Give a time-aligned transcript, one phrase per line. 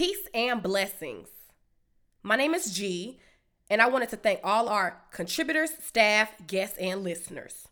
[0.00, 1.28] Peace and blessings.
[2.22, 3.20] My name is G,
[3.68, 7.68] and I wanted to thank all our contributors, staff, guests, and listeners.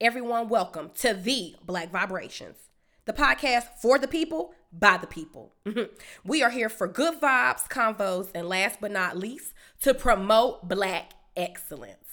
[0.00, 2.56] Everyone, welcome to the Black Vibrations,
[3.04, 5.52] the podcast for the people, by the people.
[6.24, 9.52] we are here for good vibes, convos, and last but not least,
[9.82, 12.06] to promote Black excellence.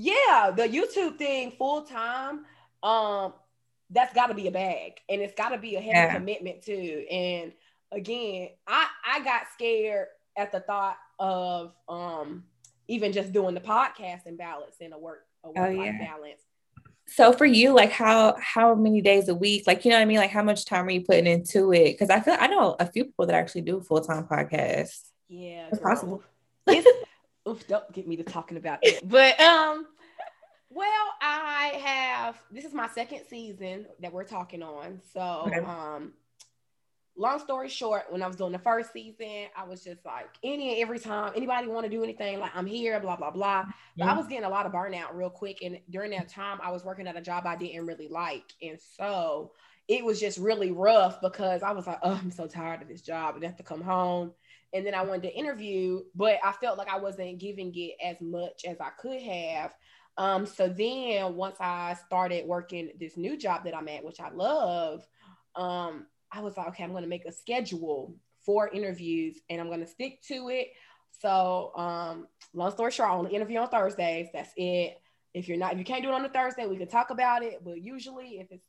[0.00, 2.46] Yeah, the YouTube thing full time,
[2.82, 3.34] um,
[3.90, 6.14] that's got to be a bag, and it's got to be a heavy yeah.
[6.14, 7.04] commitment too.
[7.10, 7.52] And
[7.92, 12.44] again, I I got scared at the thought of um
[12.88, 15.98] even just doing the podcast and balance and a work a work life oh, yeah.
[15.98, 16.40] balance.
[17.06, 19.64] So for you, like how how many days a week?
[19.66, 20.18] Like you know what I mean?
[20.18, 21.92] Like how much time are you putting into it?
[21.92, 25.10] Because I feel I know a few people that actually do full time podcasts.
[25.28, 26.22] Yeah, it's possible.
[27.50, 29.06] Oof, don't get me to talking about it.
[29.08, 29.86] But um,
[30.70, 35.00] well, I have this is my second season that we're talking on.
[35.12, 35.58] So okay.
[35.58, 36.12] um
[37.16, 40.72] long story short, when I was doing the first season, I was just like any
[40.72, 43.66] and every time anybody want to do anything, like I'm here, blah blah blah.
[43.96, 46.70] But I was getting a lot of burnout real quick, and during that time, I
[46.70, 49.52] was working at a job I didn't really like, and so
[49.88, 53.02] it was just really rough because I was like, oh, I'm so tired of this
[53.02, 54.32] job, and I have to come home
[54.72, 58.20] and then I wanted to interview, but I felt like I wasn't giving it as
[58.20, 59.74] much as I could have.
[60.16, 64.30] Um, so then once I started working this new job that I'm at, which I
[64.30, 65.06] love,
[65.56, 69.86] um, I was like, okay, I'm gonna make a schedule for interviews and I'm gonna
[69.86, 70.68] stick to it.
[71.20, 74.28] So um, long story short, I only interview on Thursdays.
[74.32, 75.00] That's it.
[75.34, 77.42] If you're not, if you can't do it on a Thursday, we can talk about
[77.42, 77.62] it.
[77.64, 78.66] But usually, if it's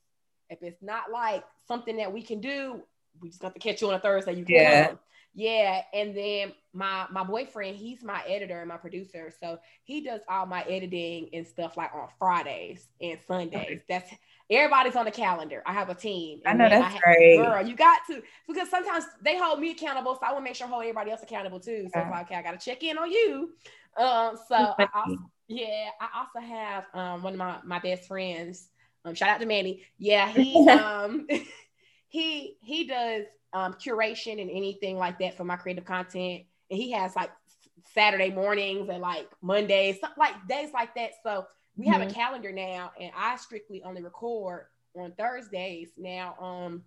[0.50, 2.84] if it's not like something that we can do,
[3.20, 4.34] we just got to catch you on a Thursday.
[4.34, 4.88] You can yeah.
[4.88, 5.00] Come.
[5.34, 10.20] Yeah, and then my my boyfriend, he's my editor and my producer, so he does
[10.28, 13.62] all my editing and stuff like on Fridays and Sundays.
[13.62, 13.84] Okay.
[13.88, 14.12] That's
[14.50, 15.64] everybody's on the calendar.
[15.66, 16.42] I have a team.
[16.46, 17.38] I know that's I great.
[17.38, 20.56] Girl, you got to because sometimes they hold me accountable, so I want to make
[20.56, 21.88] sure I hold everybody else accountable too.
[21.94, 23.52] So it's like, okay, I got to check in on you.
[23.96, 28.68] Um, so I also, yeah, I also have um one of my my best friends.
[29.06, 29.84] Um, shout out to Manny.
[29.98, 31.26] Yeah, he um
[32.12, 33.24] he he does
[33.54, 36.44] um, curation and anything like that for my creative content.
[36.70, 37.32] And he has like
[37.94, 41.12] Saturday mornings and like Mondays, like days like that.
[41.24, 41.46] So
[41.78, 41.94] we mm-hmm.
[41.94, 45.92] have a calendar now, and I strictly only record on Thursdays.
[45.98, 46.84] Now, um,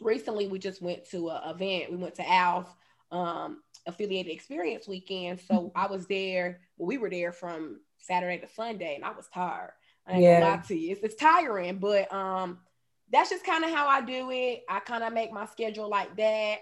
[0.00, 1.92] recently we just went to an event.
[1.92, 2.66] We went to Al's
[3.12, 5.40] um, affiliated experience weekend.
[5.40, 5.78] So mm-hmm.
[5.78, 6.62] I was there.
[6.78, 9.72] Well, we were there from Saturday to Sunday, and I was tired.
[10.04, 10.40] I ain't yeah.
[10.40, 10.92] gonna lie to you.
[10.92, 12.58] It's, it's tiring, but um,
[13.14, 14.64] that's just kind of how I do it.
[14.68, 16.58] I kind of make my schedule like that.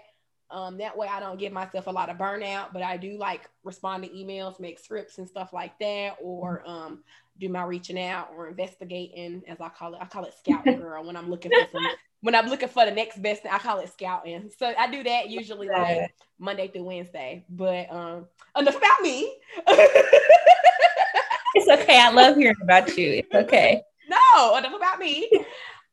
[0.51, 3.49] Um, that way I don't give myself a lot of burnout, but I do like
[3.63, 7.03] respond to emails, make scripts and stuff like that, or um,
[7.39, 9.99] do my reaching out or investigating, as I call it.
[9.99, 11.03] I call it scouting, girl.
[11.03, 11.87] When I'm looking for some,
[12.21, 14.51] when I'm looking for the next best, thing, I call it scouting.
[14.59, 17.45] So I do that usually like Monday through Wednesday.
[17.49, 19.33] But um, enough about me.
[21.55, 21.99] it's okay.
[21.99, 23.09] I love hearing about you.
[23.13, 23.81] It's okay.
[24.35, 25.29] No, enough about me.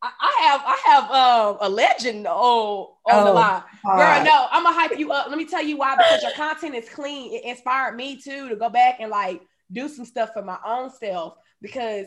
[0.03, 3.63] I have I have uh, a legend oh, on oh, the line.
[3.85, 5.29] Girl, no, I'm gonna hype you up.
[5.29, 7.35] Let me tell you why, because your content is clean.
[7.35, 10.91] It inspired me too to go back and like do some stuff for my own
[10.91, 12.07] self because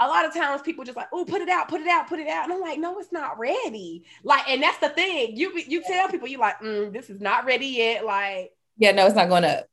[0.00, 2.18] a lot of times people just like, oh, put it out, put it out, put
[2.18, 2.44] it out.
[2.44, 4.04] And I'm like, no, it's not ready.
[4.24, 5.36] Like, and that's the thing.
[5.36, 8.04] You you tell people, you like, mm, this is not ready yet.
[8.04, 9.66] Like, yeah, no, it's not going up.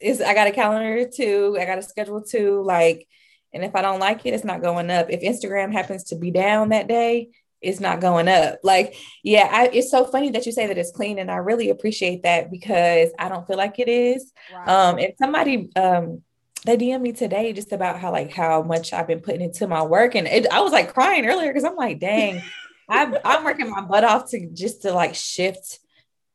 [0.00, 1.56] It's I got a calendar too.
[1.60, 2.62] I got a schedule too.
[2.62, 3.06] Like
[3.52, 5.08] and if I don't like it, it's not going up.
[5.10, 7.30] If Instagram happens to be down that day,
[7.60, 8.58] it's not going up.
[8.62, 11.70] Like, yeah, I, it's so funny that you say that it's clean, and I really
[11.70, 14.32] appreciate that because I don't feel like it is.
[14.52, 14.68] Right.
[14.68, 16.22] Um, and somebody um
[16.64, 19.82] they DM me today just about how like how much I've been putting into my
[19.82, 22.42] work, and it, I was like crying earlier because I'm like, dang,
[22.88, 25.78] I'm I'm working my butt off to just to like shift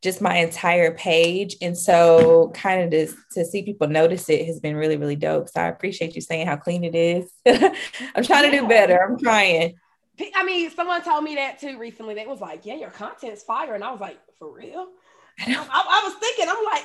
[0.03, 1.57] just my entire page.
[1.61, 5.49] And so kind of to, to see people notice it has been really, really dope.
[5.49, 7.31] So I appreciate you saying how clean it is.
[8.15, 8.99] I'm trying to do better.
[9.03, 9.75] I'm trying.
[10.35, 12.15] I mean, someone told me that too recently.
[12.15, 13.75] They was like, yeah, your content's fire.
[13.75, 14.87] And I was like, for real?
[15.39, 16.83] I, I, I was thinking, I'm like,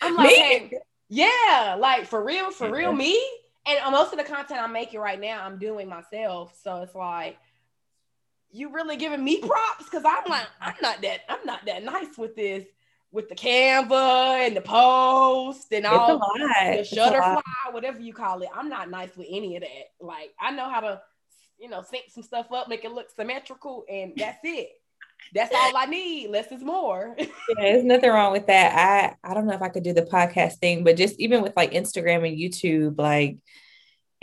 [0.00, 0.70] I'm like, hey,
[1.08, 2.98] yeah, like for real, for real, mm-hmm.
[2.98, 3.30] me.
[3.66, 6.54] And uh, most of the content I'm making right now, I'm doing myself.
[6.62, 7.38] So it's like,
[8.56, 12.16] you really giving me props because I'm like I'm not that I'm not that nice
[12.16, 12.64] with this
[13.12, 17.40] with the Canva and the post and all the Shutterfly,
[17.72, 18.48] whatever you call it.
[18.54, 19.90] I'm not nice with any of that.
[20.00, 21.00] Like I know how to
[21.58, 24.68] you know, sync some stuff up, make it look symmetrical, and that's it.
[25.34, 26.30] That's all I need.
[26.30, 27.16] Less is more.
[27.18, 27.26] yeah,
[27.56, 29.16] there's nothing wrong with that.
[29.24, 31.54] I I don't know if I could do the podcast thing, but just even with
[31.56, 33.38] like Instagram and YouTube, like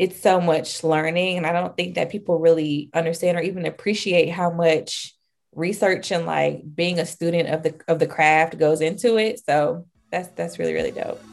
[0.04, 4.28] it's so much learning, and I don't think that people really understand or even appreciate
[4.28, 5.16] how much
[5.56, 9.40] research and like being a student of the of the craft goes into it.
[9.46, 11.24] So that's that's really really dope.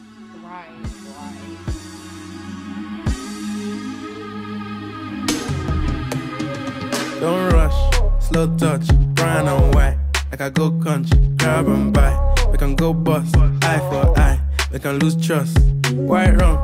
[7.19, 7.79] Don't rush,
[8.21, 8.87] slow touch,
[9.17, 9.99] brown and white.
[10.31, 12.15] Like I go country, grab and buy.
[12.53, 14.41] We can go bust, eye for eye.
[14.73, 15.59] We can lose trust.
[15.93, 16.57] White rum,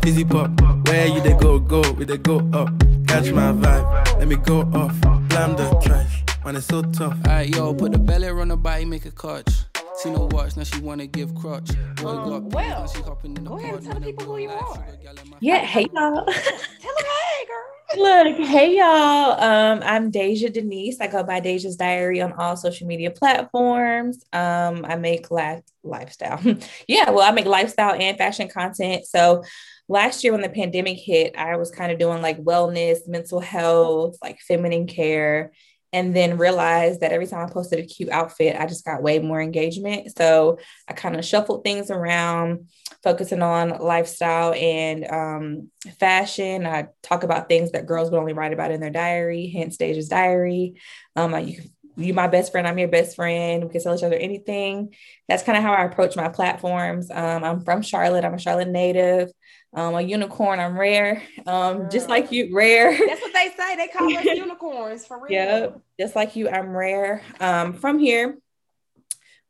[0.00, 0.69] fizzy pop.
[0.90, 2.68] Where you they go, go, we they go up.
[3.06, 5.00] Catch my vibe, let me go off.
[5.28, 7.16] Blam the trash, man, it's so tough.
[7.28, 9.48] Alright, yo, put the belly on the body, make a catch.
[9.94, 11.70] See no watch, now she wanna give crutch.
[11.96, 14.24] Boy, Um, got well, now she hopping in the go ahead and tell the people
[14.26, 14.74] who you are.
[14.74, 16.24] sugar gal in my Yeah, hey y'all.
[16.26, 18.02] Tell them, hey, girl.
[18.36, 19.40] Look, hey y'all.
[19.40, 21.00] Um, I'm Dejah Denise.
[21.00, 24.24] I go by Dejah's Diary on all social media platforms.
[24.32, 26.40] Um, I make li- lifestyle.
[26.88, 29.06] yeah, well, I make lifestyle and fashion content.
[29.06, 29.44] So
[29.90, 34.16] last year when the pandemic hit, I was kind of doing like wellness, mental health,
[34.22, 35.50] like feminine care,
[35.92, 39.18] and then realized that every time I posted a cute outfit, I just got way
[39.18, 40.16] more engagement.
[40.16, 42.68] So I kind of shuffled things around,
[43.02, 46.66] focusing on lifestyle and um, fashion.
[46.66, 50.08] I talk about things that girls would only write about in their diary, hence Dejah's
[50.08, 50.74] diary.
[51.16, 51.62] Um, you,
[51.96, 53.64] you my best friend, I'm your best friend.
[53.64, 54.94] We can tell each other anything.
[55.28, 57.10] That's kind of how I approach my platforms.
[57.10, 58.24] Um, I'm from Charlotte.
[58.24, 59.32] I'm a Charlotte native.
[59.72, 60.58] Um, a unicorn.
[60.58, 61.22] I'm rare.
[61.46, 62.90] Um, just like you, rare.
[62.90, 63.76] That's what they say.
[63.76, 65.32] They call us unicorns for real.
[65.32, 65.80] Yep.
[65.98, 67.22] Just like you, I'm rare.
[67.38, 68.38] Um, from here,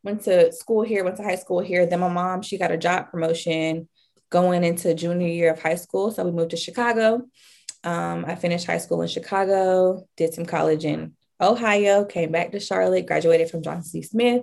[0.02, 1.86] went to school here, went to high school here.
[1.86, 3.88] Then my mom, she got a job promotion
[4.30, 6.10] going into junior year of high school.
[6.10, 7.26] So we moved to Chicago.
[7.82, 12.60] Um, I finished high school in Chicago, did some college in Ohio, came back to
[12.60, 14.02] Charlotte, graduated from Johnson C.
[14.02, 14.42] Smith,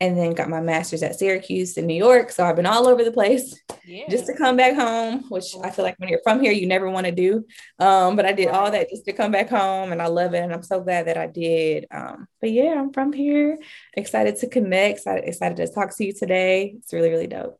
[0.00, 2.30] and then got my master's at Syracuse in New York.
[2.30, 4.08] So I've been all over the place Yeah.
[4.10, 6.90] just to come back home, which I feel like when you're from here, you never
[6.90, 7.46] want to do.
[7.78, 10.40] Um, but I did all that just to come back home and I love it.
[10.40, 11.86] And I'm so glad that I did.
[11.90, 13.58] Um, but yeah, I'm from here,
[13.94, 16.74] excited to connect, excited, excited to talk to you today.
[16.78, 17.58] It's really, really dope.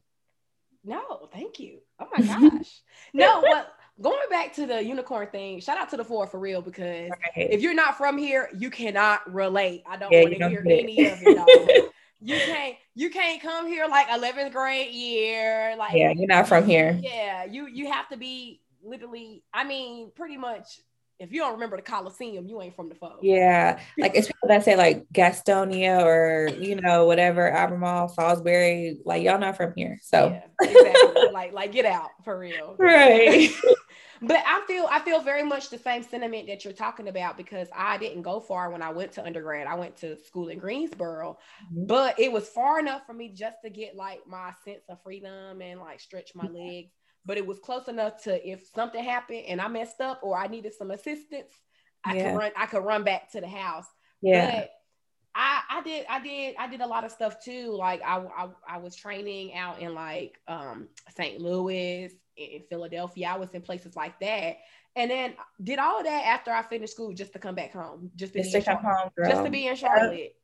[0.84, 1.78] No, thank you.
[1.98, 2.80] Oh my gosh.
[3.14, 6.60] no, but going back to the unicorn thing, shout out to the four for real
[6.60, 7.50] because Right.
[7.50, 9.84] if you're not from here, you cannot relate.
[9.88, 11.92] I don't Yeah, want to hear any of it.
[12.20, 15.74] you can't you can't come here like 11th grade year.
[15.78, 16.98] Like yeah, you're not from here.
[17.02, 20.80] yeah, you you have to be literally, I mean, pretty much
[21.18, 23.18] if you don't remember the Coliseum, you ain't from the foe.
[23.22, 29.22] Yeah, like it's people that say like Gastonia or you know whatever Albemarle, Salisbury, like
[29.22, 31.30] y'all not from here, so Yeah, exactly.
[31.32, 32.76] like like get out for real.
[32.78, 33.50] right.
[34.22, 37.68] But I feel I feel very much the same sentiment that you're talking about because
[37.74, 39.66] I didn't go far when I went to undergrad.
[39.66, 41.38] I went to school in Greensboro,
[41.72, 41.86] Mhm.
[41.86, 45.60] but it was far enough for me just to get like my sense of freedom
[45.60, 46.92] and like stretch my legs.
[47.24, 50.46] But it was close enough to if something happened and I messed up or I
[50.46, 51.52] needed some assistance,
[52.04, 52.22] I Yeah.
[52.22, 53.86] could run I could run back to the house.
[54.22, 54.70] Yeah, But
[55.34, 57.72] I I did I did I did a lot of stuff too.
[57.72, 61.40] Like I I, I was training out in like um St.
[61.40, 63.28] Louis in Philadelphia.
[63.32, 64.58] I was in places like that.
[64.94, 68.10] And then did all of that after I finished school just to come back home.
[68.16, 70.34] Just to just be to in home, just to be in Charlotte.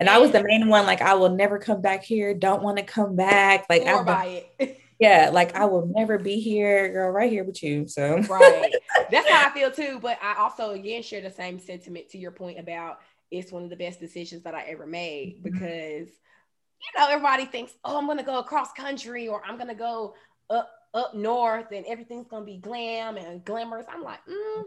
[0.00, 2.32] And I was the main one, like I will never come back here.
[2.32, 3.66] Don't want to come back.
[3.68, 4.80] Like I've by it.
[5.00, 7.86] yeah, like I will never be here, girl, right here with you.
[7.88, 8.72] So right.
[9.10, 9.98] That's how I feel too.
[10.00, 13.00] But I also again share the same sentiment to your point about
[13.30, 15.42] it's one of the best decisions that I ever made Mhm.
[15.42, 20.14] because you know everybody thinks, oh, I'm gonna go across country or I'm gonna go
[20.48, 23.86] up up north and everything's gonna be glam and glamorous.
[23.90, 24.62] I'm like, mm,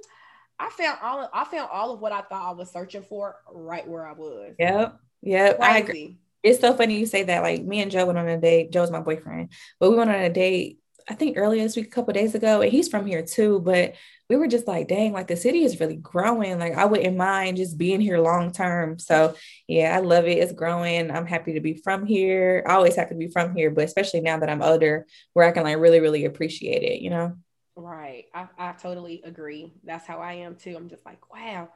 [0.59, 3.35] I found all of, I found all of what I thought I was searching for
[3.51, 4.55] right where I was.
[4.59, 4.99] Yep.
[5.23, 5.59] Yep.
[5.61, 6.17] I agree.
[6.43, 7.43] It's so funny you say that.
[7.43, 8.71] Like me and Joe went on a date.
[8.71, 10.80] Joe's my boyfriend, but we went on a date.
[11.09, 13.59] I think earlier this week, a couple days ago, and he's from here too.
[13.59, 13.95] But
[14.29, 16.59] we were just like, dang, like the city is really growing.
[16.59, 18.97] Like I wouldn't mind just being here long term.
[18.99, 19.35] So
[19.67, 20.37] yeah, I love it.
[20.37, 21.11] It's growing.
[21.11, 22.63] I'm happy to be from here.
[22.67, 25.51] I always have to be from here, but especially now that I'm older, where I
[25.51, 27.01] can like really, really appreciate it.
[27.01, 27.35] You know?
[27.75, 28.25] Right.
[28.33, 29.73] I, I totally agree.
[29.83, 30.75] That's how I am too.
[30.75, 31.69] I'm just like, wow.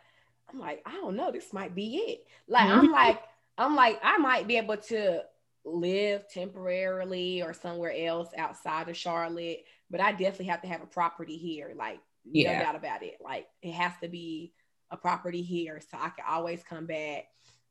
[0.52, 1.32] I'm like, I don't know.
[1.32, 2.26] This might be it.
[2.48, 2.92] Like, I'm Mhm.
[2.92, 3.22] like,
[3.58, 5.24] I'm like, I might be able to
[5.66, 10.88] live temporarily or somewhere else outside of Charlotte, but I definitely have to have a
[10.88, 11.74] property here.
[11.76, 12.54] Like, Yeah.
[12.54, 13.18] no doubt about it.
[13.22, 14.54] Like, it has to be
[14.92, 17.26] a property here so I can always come back.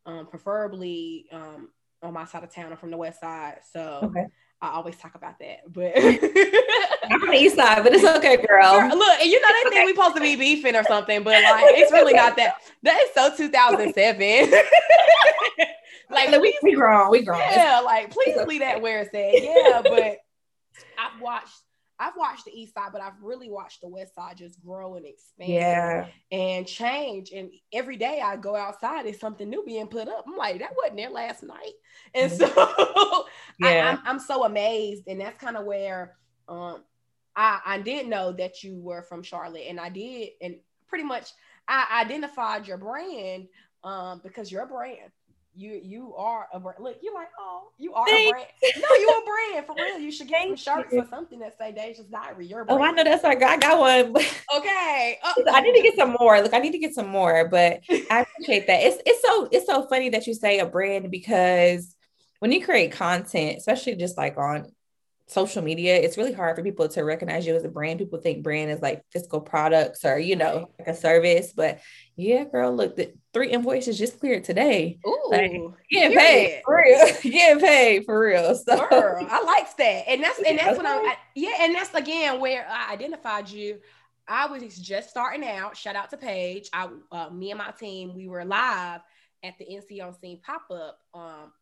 [0.06, 1.70] Um, preferably um
[2.02, 2.70] on my side of town.
[2.70, 3.60] I'm from the west side.
[3.72, 4.26] So Okay.
[4.60, 8.80] I always talk about that, but I'm on the east side, but it's okay, girl.
[8.80, 11.42] Girl, look, and you know they think we supposed to be beefing or something, but
[11.42, 12.56] like it's really not that.
[12.82, 14.52] That is so 2007.
[16.11, 17.40] like we we grown, we grown.
[17.40, 19.42] Yeah, like please leave that where it's at.
[19.42, 20.18] Yeah, but
[20.99, 21.54] I've watched
[21.99, 25.06] I've watched the east side, but I've really watched the west side just grow and
[25.06, 26.06] expand Yeah.
[26.32, 27.30] and change.
[27.30, 30.25] And every day I go outside, there's something new being put up.
[30.26, 31.73] I'm like, that wasn't there last night.
[32.12, 33.25] And so I,
[33.61, 33.90] Yeah.
[33.90, 35.04] I'm, I'm so amazed.
[35.06, 36.16] And that's kind of where
[36.49, 36.82] um
[37.37, 39.66] I, I did know that you were from Charlotte.
[39.68, 40.56] And I did, and
[40.88, 41.30] pretty much
[41.68, 43.46] I identified your brand
[43.84, 45.12] um because you're a brand.
[45.56, 46.78] You you are a brand.
[46.80, 48.46] Look, you're like, oh, you are a brand.
[48.76, 49.99] No, you're a brand for real.
[49.99, 52.46] You should get some shirts or something that say Dejah's Diary.
[52.46, 52.82] You're a Oh.
[52.82, 54.14] I know that's like I got one.
[54.56, 55.18] Okay.
[55.25, 56.40] Oh, I need to get some more.
[56.40, 57.80] Look, I need to get some more, but
[58.11, 58.82] I appreciate that.
[58.82, 61.94] It's it's so it's so funny that you say a brand because
[62.40, 64.70] when you create content, especially just like on
[65.26, 67.98] social media, it's really hard for people to recognize you as a brand.
[67.98, 71.80] People think brand is like physical products or you know like a service, but
[72.16, 74.98] yeah, girl, look, the three invoices just cleared today.
[75.06, 75.52] Ooh, Like,
[75.90, 77.06] Getting paid for real.
[77.22, 78.54] Getting paid for real.
[78.54, 81.06] So Girl, I like that, and that's and that's when I, Okay.
[81.08, 83.78] I yeah, and that's again where I identified you.
[84.26, 85.76] I was just starting out.
[85.76, 86.70] Shout out to Paige.
[86.72, 89.02] I, uh, me and my team, we were live
[89.42, 91.52] at the NC on Scene pop up um,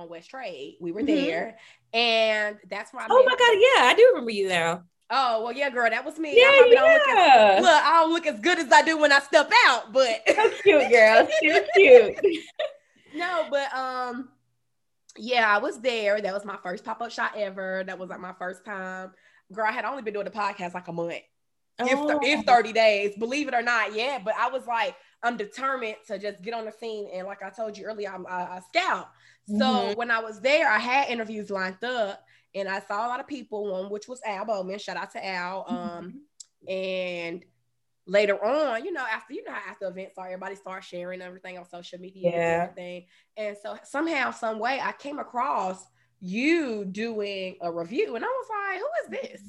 [0.00, 0.76] on West Trade.
[0.80, 1.06] We were Mhm.
[1.06, 1.58] there,
[1.92, 3.06] and that's why.
[3.08, 4.84] Oh my god, yeah, I do remember you now.
[5.12, 6.40] Oh well, yeah, girl, that was me.
[6.40, 7.60] Yeah, I probably don't look as, yeah.
[7.62, 10.50] look, I don't look as good as I do when I step out, but So
[10.62, 11.28] cute, girl.
[11.42, 12.16] Too cute.
[13.14, 14.28] no, but um,
[15.16, 16.20] yeah, I was there.
[16.20, 17.82] That was my first pop up shot ever.
[17.86, 19.12] That was like my first time.
[19.52, 21.14] Girl, I had only been doing the podcast like a month,
[21.80, 22.20] if, Oh.
[22.22, 23.92] if 30 days, believe it or not.
[23.94, 27.08] Yeah, but I was like, I'm determined to just get on the scene.
[27.12, 29.08] And like I told you earlier, I'm a scout.
[29.58, 29.96] So Mhm.
[29.96, 33.26] when I was there, I had interviews lined up and I saw a lot of
[33.26, 34.78] people, one which was Al Bowman.
[34.78, 35.64] Shout out to Al.
[35.68, 36.22] Um,
[36.68, 37.44] and
[38.06, 41.58] later on, you know, after you know how after events are, everybody starts sharing everything
[41.58, 42.36] on social media Yeah.
[42.36, 43.06] and everything.
[43.36, 45.84] And so somehow, some way, I came across
[46.20, 49.40] you doing a review, and I was like, "Who is this?"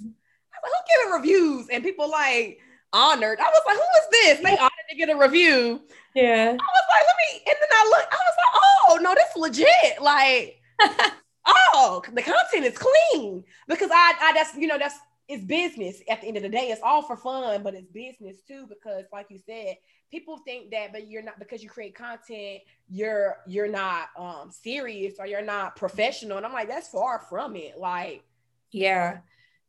[0.53, 2.59] I was like, "Who giving reviews?" And people like
[2.93, 3.39] honored.
[3.39, 5.81] I was like, "Who is this?" They honored to get a review.
[6.15, 6.51] Yeah.
[6.51, 8.13] I was like, "Let me," and then I looked.
[8.13, 8.60] I was like,
[8.91, 10.61] "Oh no, this legit!" Like,
[11.45, 14.95] oh, the content is clean because I, I that's you know that's
[15.27, 16.69] it's business at the end of the day.
[16.69, 19.75] It's all for fun, but it's business too because, like you said,
[20.11, 25.15] people think that, but you're not because you create content, you're you're not um serious
[25.19, 27.77] or you're not professional, and I'm like, that's far from it.
[27.77, 28.23] Like,
[28.71, 29.19] Yeah,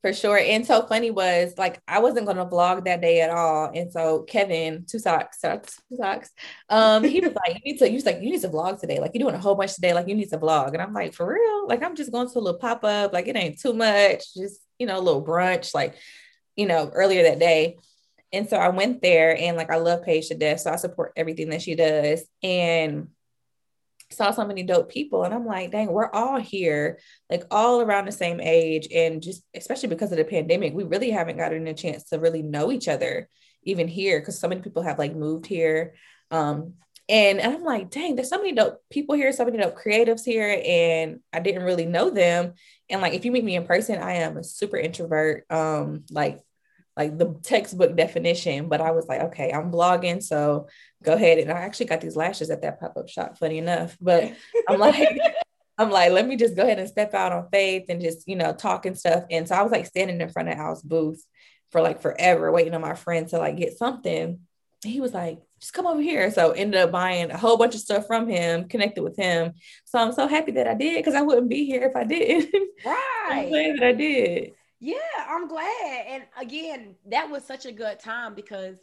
[0.03, 0.37] for sure.
[0.37, 3.71] And so funny was like I wasn't gonna vlog that day at all.
[3.73, 6.31] And so Kevin, two socks, two socks.
[6.69, 9.01] Um, he was like, you need to, he was like, you need to vlog today.
[9.01, 9.95] Like you're doing a whole bunch today.
[9.95, 10.73] Like you need to vlog.
[10.73, 11.69] And I'm like, for real?
[11.69, 14.87] Like I'm just going to a little pop-up, like it ain't too much, just you
[14.87, 15.95] know, a little brunch, like,
[16.57, 17.79] you know, earlier that day.
[18.33, 20.61] And so I went there and like I love Paige to death.
[20.61, 22.25] So I support everything that she does.
[22.43, 23.09] And
[24.13, 26.99] saw so many dope people and I'm like, dang, we're all here,
[27.31, 28.89] like all around the same age.
[28.95, 32.43] And just especially because of the pandemic, we really haven't gotten a chance to really
[32.43, 33.29] know each other
[33.65, 35.95] even here because so many people have like moved here.
[36.31, 36.75] Um,
[37.09, 40.25] and, and I'm like, dang, there's so many dope people here, so many dope creatives
[40.25, 42.55] here, and I didn't really know them.
[42.89, 46.41] And like, if you meet me in person, I am a super introvert, um, like,
[46.97, 48.69] like the textbook definition.
[48.69, 50.69] But I was like, okay, I'm blogging, so
[51.03, 51.39] go ahead.
[51.39, 53.97] And I actually got these lashes at that pop up shop, funny enough.
[54.01, 54.33] But
[54.69, 55.09] I'm like,
[55.79, 58.37] I'm like, let me just go ahead and step out on faith and just, you
[58.37, 59.25] know, talk and stuff.
[59.31, 61.25] And so I was like standing in front of Al's booth
[61.71, 64.41] for like forever, waiting on my friend to like get something.
[64.85, 66.31] He was like, just come over here.
[66.31, 69.53] So ended up buying a whole bunch of stuff from him, connected with him.
[69.87, 72.53] So I'm so happy that I did because I wouldn't be here if I didn't.
[72.87, 72.93] I'm
[73.31, 73.49] right.
[73.49, 74.53] glad that I did.
[74.85, 74.97] Yeah,
[75.29, 76.05] I'm glad.
[76.09, 78.79] And again, that was such a good time because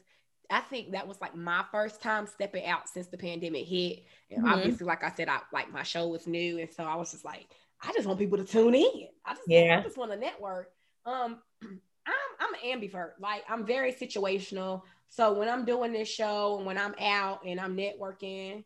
[0.49, 4.05] I think that was like my first time stepping out since the pandemic hit.
[4.31, 4.49] And Mhm.
[4.53, 7.25] obviously, like I said, I like my show was new, and so I was just
[7.25, 9.09] like, I just want people to tune in.
[9.25, 9.79] I just, Yeah.
[9.79, 10.71] I just want to network.
[11.05, 13.11] Um, I'm I'm an ambivert.
[13.19, 14.83] Like I'm very situational.
[15.09, 18.63] So when I'm doing this show and when I'm out and I'm networking,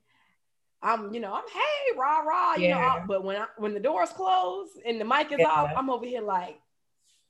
[0.83, 2.77] I'm you know I'm hey rah rah you know.
[2.77, 2.99] Yeah.
[3.01, 5.49] I- But when I when the doors close and the mic is Yeah.
[5.49, 6.59] off, I'm over here like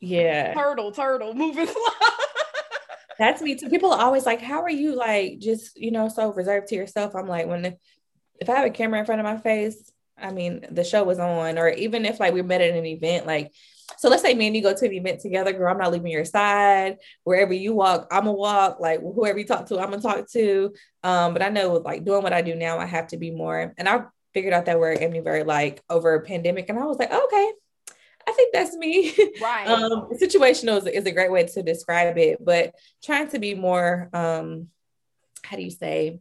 [0.04, 0.54] Yeah.
[0.54, 1.84] turtle, turtle, moving slow.
[3.18, 3.70] That's me too.
[3.70, 7.16] People are always like, "How are you like just you know so reserved to yourself?"
[7.16, 7.78] I'm like, when
[8.40, 11.20] if I have a camera in front of my face, I mean, the show was
[11.20, 13.54] on, or even if like we met at an event, like
[13.98, 15.72] so let's say me and you go to an event together, girl.
[15.72, 16.98] I'm not leaving your side.
[17.24, 18.80] Wherever you walk, I'm gonna walk.
[18.80, 20.74] Like whoever you talk to, I'm gonna talk to.
[21.04, 23.74] Um, but I know like doing what I do now, I have to be more.
[23.78, 24.02] And I
[24.34, 27.52] figured out that word ambivert like over a pandemic, and I was like, okay,
[28.28, 29.14] I think that's me.
[29.42, 29.68] Right.
[29.68, 34.10] um, situational is, is a great way to describe it, but trying to be more,
[34.14, 34.70] um,
[35.44, 36.20] how do you say,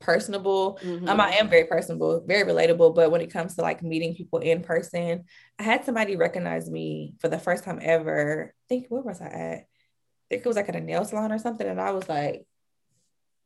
[0.00, 0.78] personable.
[0.82, 1.08] Mhm.
[1.08, 2.94] Um, I am very personable, very relatable.
[2.94, 5.24] But when it comes to like meeting people in person,
[5.58, 8.54] I had somebody recognize me for the first time ever.
[8.54, 9.58] I think where was I at?
[9.58, 9.66] I
[10.28, 12.44] think it was like at a nail salon or something, and I was like,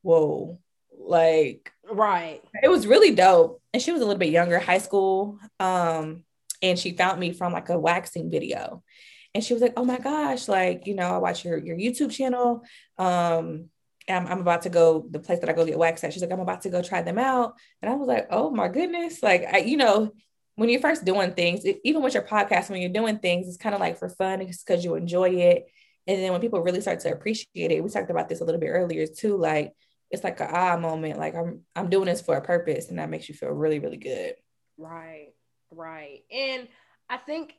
[0.03, 0.59] "Whoa!"
[0.97, 2.43] Like right.
[2.63, 3.61] it was really dope.
[3.73, 5.39] And she was a little bit younger, high school.
[5.59, 6.25] Um,
[6.65, 8.83] and she found me from like a waxing video.
[9.35, 12.11] And she was like, Oh my gosh, like, you know, I watch your, your YouTube
[12.11, 12.63] channel.
[12.99, 13.69] Um,
[14.09, 16.13] I'm, I'm about to go the place that I go get waxed at.
[16.13, 17.55] She's like, I'm about to go try them out.
[17.83, 19.23] And I was like, Oh my goodness.
[19.23, 20.13] Like, I, you know,
[20.57, 23.57] when you're first doing things, it, even with your podcast, when you're doing things, it's
[23.57, 25.67] kind of like for fun, because you enjoy it.
[26.07, 28.61] And then when people really start to appreciate it, we talked about this a little
[28.61, 29.37] bit earlier too.
[29.37, 29.73] Like,
[30.11, 31.19] it's like a ah moment.
[31.19, 33.97] Like I'm I'm doing this for a purpose, and that makes you feel really really
[33.97, 34.35] good.
[34.79, 35.33] Right,
[35.77, 36.23] right.
[36.33, 36.69] And
[37.09, 37.55] I think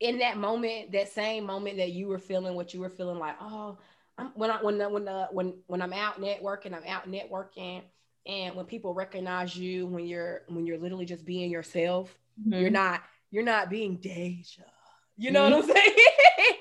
[0.00, 3.36] in that moment, that same moment that you were feeling what you were feeling like,
[3.40, 3.78] oh,
[4.18, 7.82] I'm, when I when when uh, when when I'm out networking, I'm out networking,
[8.26, 12.60] and when people recognize you when you're when you're literally just being yourself, Mm-hmm.
[12.60, 14.58] you're not you're not being Dejah.
[15.16, 15.94] You know what I'm saying?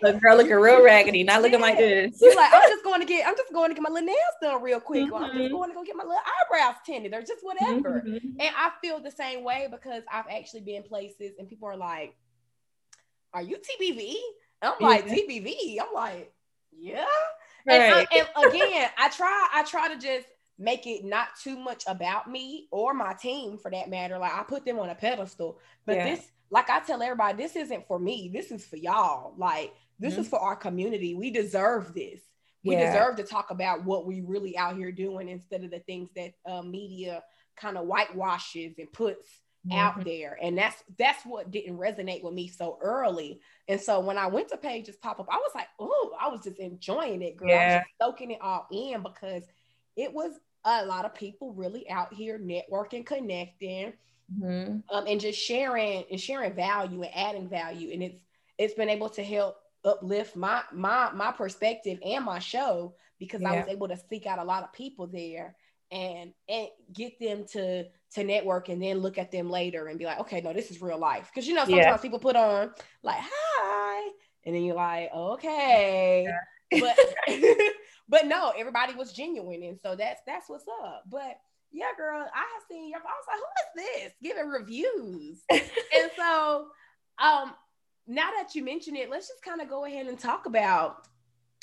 [0.01, 2.19] The girl looking real raggedy, not looking like this.
[2.21, 4.17] You're like, I'm just going to get, I'm just going to get my little nails
[4.41, 5.51] done real quick, or I'm just Mhm.
[5.51, 8.03] going to go get my little eyebrows tinted, or just whatever.
[8.05, 8.21] Mhm.
[8.39, 12.15] And I feel the same way because I've actually been places and people are like,
[13.33, 14.15] Are you TBV?
[14.61, 15.15] And I'm like, Yeah.
[15.15, 15.79] TBV.
[15.81, 16.33] I'm like,
[16.77, 17.05] Yeah.
[17.65, 20.27] And, I- and again, I try, I try to just
[20.59, 24.17] make it not too much about me or my team for that matter.
[24.19, 25.59] Like I put them on a pedestal.
[25.85, 26.15] But Yeah.
[26.15, 28.29] this, like I tell everybody, this isn't for me.
[28.31, 29.33] This is for y'all.
[29.37, 30.19] Like this Mhm.
[30.19, 31.15] is for our community.
[31.15, 32.21] We deserve this.
[32.63, 32.85] We Yeah.
[32.85, 36.33] deserve to talk about what we really out here doing instead of the things that
[36.45, 37.23] uh, media
[37.55, 39.41] kind of whitewashes and puts
[39.71, 40.03] out Mhm.
[40.03, 40.37] there.
[40.41, 43.41] And that's that's what didn't resonate with me so early.
[43.67, 46.43] And so when I went to Paige's Pop Up, I was like, oh, I was
[46.43, 47.49] just enjoying it, girl.
[47.51, 47.79] I was Yeah.
[47.79, 49.43] just soaking it all in because
[49.95, 50.33] it was
[50.65, 53.93] a lot of people really out here networking, connecting,
[54.39, 54.83] Mhm.
[54.89, 57.91] um, and just sharing and sharing value and adding value.
[57.93, 58.21] And it's
[58.57, 63.53] it's been able to help uplift my my my perspective and my show because I
[63.53, 65.55] was able to seek out a lot of people there
[65.91, 70.05] and and get them to to network and then look at them later and be
[70.05, 71.29] like, okay, no, this is real life.
[71.33, 71.97] Because you know, sometimes Yeah.
[71.97, 74.09] people put on like hi,
[74.45, 76.27] and then you're like, okay.
[76.71, 76.97] But
[78.09, 79.63] but no, everybody was genuine.
[79.63, 81.03] And so that's that's what's up.
[81.09, 81.39] But
[81.73, 85.41] yeah, girl, I have seen your I was like, who is this giving reviews?
[85.51, 86.67] and so
[87.21, 87.53] um
[88.05, 91.07] now that you mention it, let's just kind of go ahead and talk about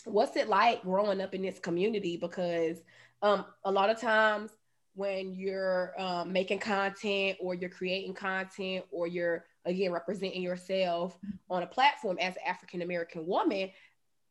[0.05, 2.79] what's it like growing up in this community because
[3.23, 4.51] um a lot of times
[4.94, 11.18] when you're um, making content or you're creating content or you're again representing yourself
[11.49, 13.70] on a platform as an African American woman,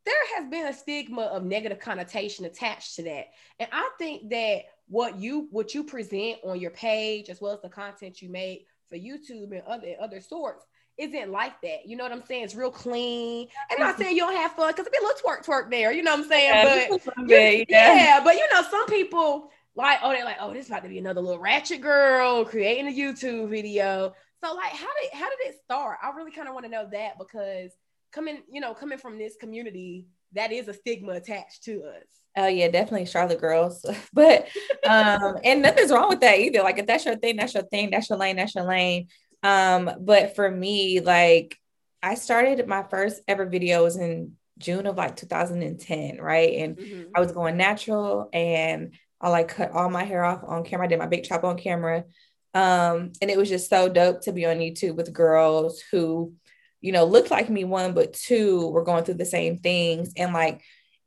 [0.05, 3.27] there has been a stigma of negative connotation attached to that.
[3.59, 7.61] And I think that what you what you present on your page as well as
[7.61, 10.65] the content you make for YouTube and other other sorts
[10.97, 11.87] isn't like that.
[11.87, 12.43] You know what I'm saying?
[12.43, 13.47] It's real clean.
[13.71, 15.69] And I'm not saying you don't have fun because it be a little twerk twerk
[15.71, 15.93] there.
[15.93, 16.53] You know what I'm saying?
[16.53, 17.95] Yeah, but just a little you- bit, yeah.
[17.95, 18.23] yeah.
[18.23, 20.97] but you know, some people like, oh, they're like, oh, this is about to be
[20.97, 24.13] another little ratchet girl creating a YouTube video.
[24.43, 25.97] So, like, how did how did it start?
[26.03, 27.71] I really kind of want to know that because
[28.11, 32.03] coming, you know, coming from this community, that is a stigma attached to us.
[32.37, 33.85] Oh yeah, definitely Charlotte girls.
[34.13, 34.47] but
[34.87, 36.61] um, and nothing's wrong with that either.
[36.63, 39.07] Like if that's your thing, that's your thing, that's your lane, that's your lane.
[39.43, 41.57] Um, but for me, like
[42.01, 46.53] I started my first ever video was in June of like 2010, right?
[46.55, 47.11] And Mhm.
[47.15, 50.85] I was going natural and I like cut all my hair off on camera.
[50.85, 52.05] I did my big chop on camera.
[52.53, 56.33] Um, and it was just so dope to be on YouTube with girls who,
[56.81, 60.13] you know, looked like me, one, but two were going through the same things.
[60.15, 60.61] And like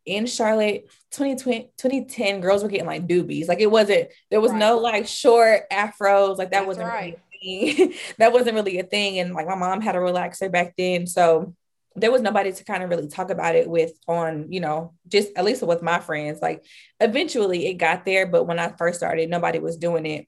[0.04, 3.48] in Charlotte, 2020, 2010, girls were getting like doobies.
[3.48, 4.58] Like it wasn't, there was Right.
[4.58, 6.38] no like short afros.
[6.38, 7.18] Like that That's wasn't right.
[7.44, 7.94] really a thing.
[8.18, 9.18] that wasn't really a thing.
[9.18, 11.06] And like my mom had a relaxer back then.
[11.06, 11.54] So
[11.94, 15.28] there was nobody to kind of really talk about it with on, you know, just
[15.36, 16.40] at least with my friends.
[16.40, 16.64] Like
[17.00, 20.26] eventually it got there, but when I first started, nobody was doing it.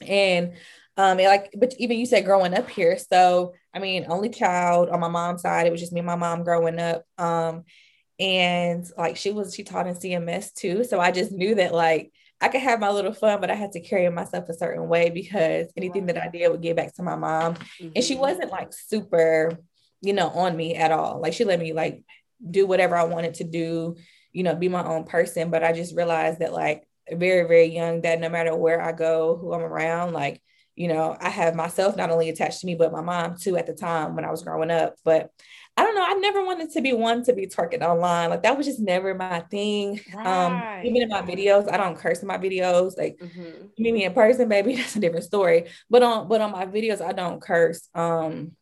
[0.00, 0.54] And
[0.98, 2.98] um, like, but even you said growing up here.
[2.98, 6.16] So I mean, only child on my mom's side, it was just me and my
[6.16, 7.04] mom growing up.
[7.16, 7.62] Um,
[8.18, 10.82] and like she was, she taught in CMS too.
[10.82, 13.72] So I just knew that like I could have my little fun, but I had
[13.72, 17.02] to carry myself a certain way because anything that I did would get back to
[17.02, 17.54] my mom.
[17.80, 18.20] And she Mhm.
[18.20, 19.52] wasn't like super,
[20.00, 21.20] you know, on me at all.
[21.20, 22.02] Like she let me like
[22.50, 23.96] do whatever I wanted to do,
[24.32, 25.50] you know, be my own person.
[25.50, 29.36] But I just realized that like very, very young that no matter where I go,
[29.36, 30.42] who I'm around, like,
[30.78, 33.66] you know, I have myself not only attached to me, but my mom too at
[33.66, 34.94] the time when I was growing up.
[35.04, 35.30] But
[35.76, 36.04] I don't know.
[36.06, 38.30] I never wanted to be one to be twerking online.
[38.30, 40.00] Like that was just never my thing.
[40.16, 40.78] Um, right.
[40.80, 42.96] Um, even in my videos, I don't curse in my videos.
[42.96, 43.66] Like mm-hmm.
[43.76, 45.66] meet me in person, baby, that's a different story.
[45.90, 48.52] But on but on my videos, I don't curse um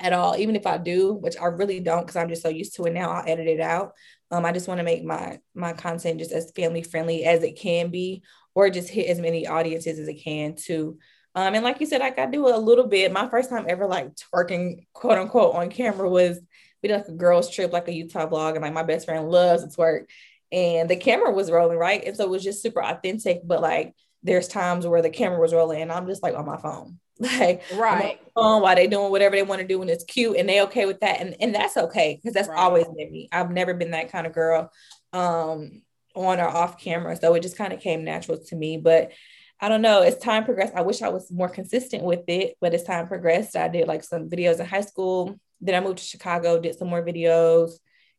[0.00, 0.36] at all.
[0.36, 2.94] Even if I do, which I really don't, because I'm just so used to it
[2.94, 3.92] now, I'll edit it out.
[4.32, 7.58] Um, I just want to make my my content just as family friendly as it
[7.58, 8.22] can be,
[8.56, 10.98] or just hit as many audiences as it can too.
[11.38, 13.12] Um, and like you said, like I do a little bit.
[13.12, 16.40] My first time ever like twerking, quote unquote, on camera was
[16.82, 19.30] we did like a girls trip, like a Utah vlog, and like my best friend
[19.30, 20.06] loves to twerk,
[20.50, 23.42] and the camera was rolling right, and so it was just super authentic.
[23.44, 26.56] But like, there's times where the camera was rolling, and I'm just like on my
[26.56, 30.38] phone, like right on while they doing whatever they want to do, and it's cute,
[30.38, 32.58] and they okay with that, and and that's okay because that's right.
[32.58, 33.28] always been me.
[33.30, 34.72] I've never been that kind of girl,
[35.12, 35.82] um,
[36.16, 39.12] on or off camera, so it just kind of came natural to me, but
[39.60, 40.02] I don't know.
[40.02, 43.56] As time progressed, I wish I was more consistent with it, but as time progressed,
[43.56, 45.38] I did like some videos in high school.
[45.60, 47.72] Then I moved to Chicago, did some more videos,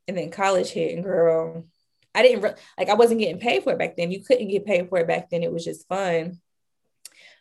[0.08, 0.96] and then college hit.
[0.96, 1.66] And girl,
[2.14, 4.12] I didn't re- like I wasn't getting paid for it back then.
[4.12, 5.44] You couldn't get paid for it back then.
[5.44, 6.40] It was just fun.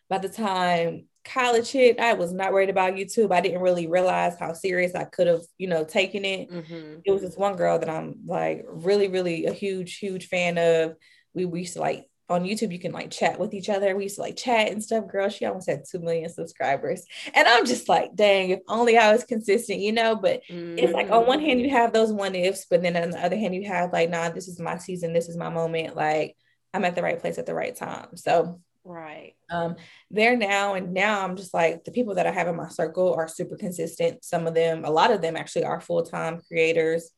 [0.08, 3.32] By the time college hit, I was not worried about YouTube.
[3.32, 6.50] I didn't really realize how serious I could have, you know, taken it.
[6.50, 7.00] Mm-hmm.
[7.04, 10.94] It was this one girl that I'm like really, really a huge, huge fan of.
[11.34, 13.96] We, we used to like on YouTube, you can like chat with each other.
[13.96, 15.08] We used to like chat and stuff.
[15.08, 17.04] Girl, she almost had 2 million subscribers.
[17.34, 20.14] And I'm just like, dang, if only I was consistent, you know?
[20.14, 20.78] But mm-hmm.
[20.78, 23.36] it's like on one hand, you have those one ifs, but then on the other
[23.36, 25.12] hand, you have like, nah, this is my season.
[25.12, 25.96] This is my moment.
[25.96, 26.36] Like,
[26.74, 28.16] I'm at the right place at the right time.
[28.16, 29.34] So, right.
[29.50, 29.76] Um,
[30.10, 30.74] there now.
[30.74, 33.56] And now I'm just like, the people that I have in my circle are super
[33.56, 34.22] consistent.
[34.22, 37.10] Some of them, a lot of them actually are full time creators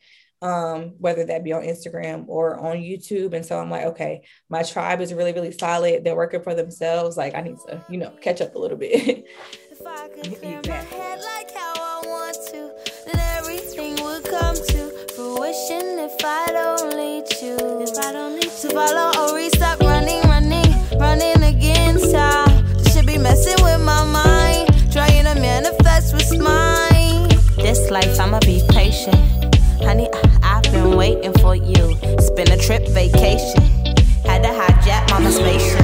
[0.42, 3.34] um, whether that be on Instagram or on YouTube.
[3.34, 6.04] And so I'm like, okay, my tribe is really, really solid.
[6.04, 7.16] They're working for themselves.
[7.16, 9.26] Like I need to, you know, catch up a little bit.
[9.70, 12.72] if I could clear my head like how I want to,
[13.06, 17.90] then everything would come to fruition if I'd only choose.
[17.90, 18.60] If I'd only choose.
[18.62, 22.66] To follow or restart running, running, running against time.
[22.92, 27.28] Should be messing with my mind, trying to manifest what's mine.
[27.56, 29.16] This life, I'ma be patient.
[29.82, 30.29] Honey, been
[31.20, 31.96] waiting for you.
[32.02, 33.62] It's been a trip vacation.
[34.24, 35.79] Had to hijack mama's spaceship.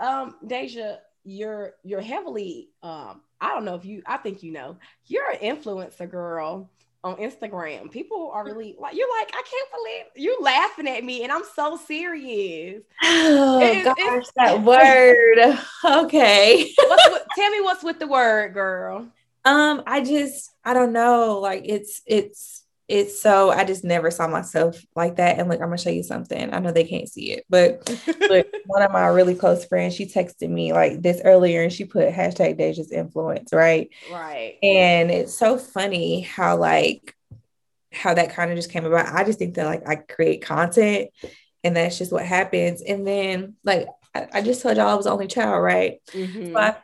[0.00, 4.76] Um, Dejah, you're you're heavily um, I don't know if you I think you know,
[5.06, 6.70] you're an influencer girl
[7.04, 7.90] on Instagram.
[7.90, 11.44] People are really like you're like, I can't believe you're laughing at me and I'm
[11.54, 12.82] so serious.
[13.40, 15.58] Oh it, gosh, that word.
[15.84, 16.74] Okay.
[16.78, 19.08] with, tell me what's with the word, girl.
[19.44, 21.38] Um, I just I don't know.
[21.38, 22.57] Like it's it's
[22.88, 25.38] it's so I just never saw myself like that.
[25.38, 26.54] And look, I'm gonna show you something.
[26.54, 27.86] I know they can't see it, but
[28.28, 31.84] look, one of my really close friends, she texted me like this earlier and she
[31.84, 33.90] put hashtag Dejah's influence, right?
[34.10, 34.56] Right.
[34.62, 37.14] And it's so funny how like
[37.92, 39.14] how that kind of just came about.
[39.14, 41.10] I just think that like I create content
[41.62, 42.80] and that's just what happens.
[42.80, 46.00] And then like I, I just told y'all I was only child, right?
[46.12, 46.54] Mm-hmm.
[46.54, 46.76] So I,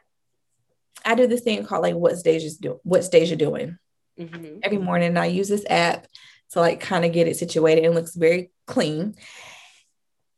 [1.02, 3.78] I do this thing called like what's Dejah's do what's Dejah doing?
[4.18, 4.58] Mm-hmm.
[4.62, 5.16] every morning.
[5.16, 6.06] I use this app
[6.50, 9.14] to like kind of get it situated and looks very clean.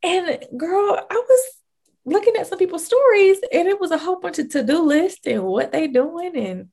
[0.02, 1.40] And girl, I was
[2.04, 5.42] looking at some people's stories and it was a whole bunch of to-do lists and
[5.42, 6.68] what they doing and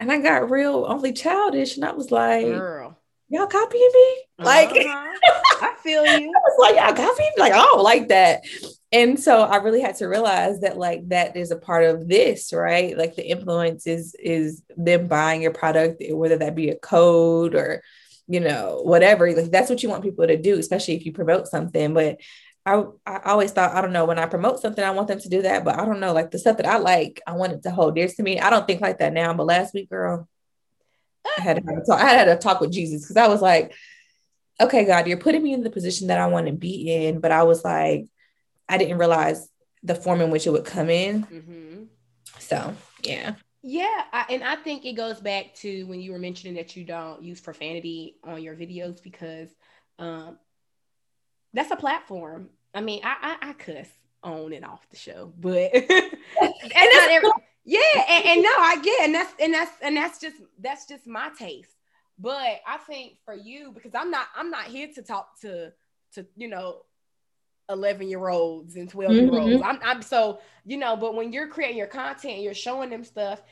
[0.00, 2.98] and I got real only childish and I was like, girl,
[3.28, 4.16] y'all copying me?
[4.38, 5.14] Like uh-huh.
[5.62, 6.26] I feel you.
[6.26, 7.42] I was like, y'all copying me?
[7.42, 8.42] Like, I don't like that
[8.94, 12.52] and so i really had to realize that like that is a part of this
[12.52, 12.96] right?
[12.96, 17.82] Like the influence is is them buying your product whether that be a code or
[18.26, 21.48] you know whatever like that's what you want people to do especially if you promote
[21.48, 21.92] something.
[21.92, 22.20] But
[22.64, 25.28] I, I always thought I don't know when I promote something I want them to
[25.28, 25.64] do that.
[25.64, 27.96] But I don't know like the stuff that I like I want it to hold
[27.96, 28.40] dear to me.
[28.40, 30.28] I don't think like that now but last week girl
[31.38, 33.42] I had to have a talk, I had a talk with Jesus because I was
[33.42, 33.74] like
[34.60, 37.18] okay God you're putting me in the position that I want to be in.
[37.18, 38.06] But I was like
[38.68, 39.48] I didn't realize
[39.82, 41.24] the form in which it would come in.
[41.24, 41.82] Mm-hmm.
[42.38, 43.34] So yeah.
[43.66, 46.84] Yeah, I, and I think it goes back to when you were mentioning that you
[46.84, 49.48] don't use profanity on your videos because
[49.98, 50.38] um,
[51.54, 52.50] that's a platform.
[52.74, 53.88] I mean, I, I, I cuss
[54.22, 55.72] on and off the show, but
[56.42, 57.30] not every,
[57.64, 61.06] yeah, and, and no, I get, and that's and that's and that's just that's just
[61.06, 61.70] my taste.
[62.18, 65.72] But I think for you, because I'm not I'm not here to talk to
[66.14, 66.82] to you know
[67.68, 69.54] 11 year olds and 12 year olds.
[69.54, 69.64] Mm-hmm.
[69.64, 73.42] I'm, I'm so, you know, but when you're creating your content, you're showing them stuff,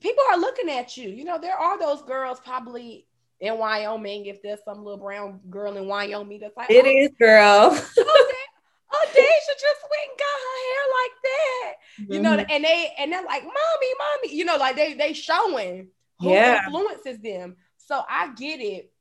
[0.00, 1.08] people are looking at you.
[1.08, 3.06] You know, there are those girls probably
[3.40, 7.10] in Wyoming, if there's some little brown girl in Wyoming that's like, it oh, is,
[7.18, 7.70] girl.
[7.72, 8.32] oh,
[8.92, 11.72] oh, Dejah just went and got her hair like that.
[12.00, 12.12] Mm-hmm.
[12.12, 12.50] You know, mm-hmm.
[12.50, 16.64] and they and they're like, mommy, mommy, you know, like they they showing who yeah.
[16.66, 17.56] influences them.
[17.78, 18.92] So I get it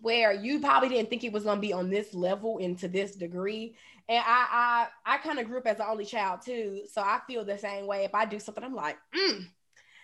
[0.00, 3.16] where you probably didn't think it was gonna be on this level and to this
[3.16, 3.76] degree.
[4.08, 6.82] And I I I kind of grew up as the only child too.
[6.92, 8.04] So I feel the same way.
[8.04, 9.46] If I do something, I'm like, mm,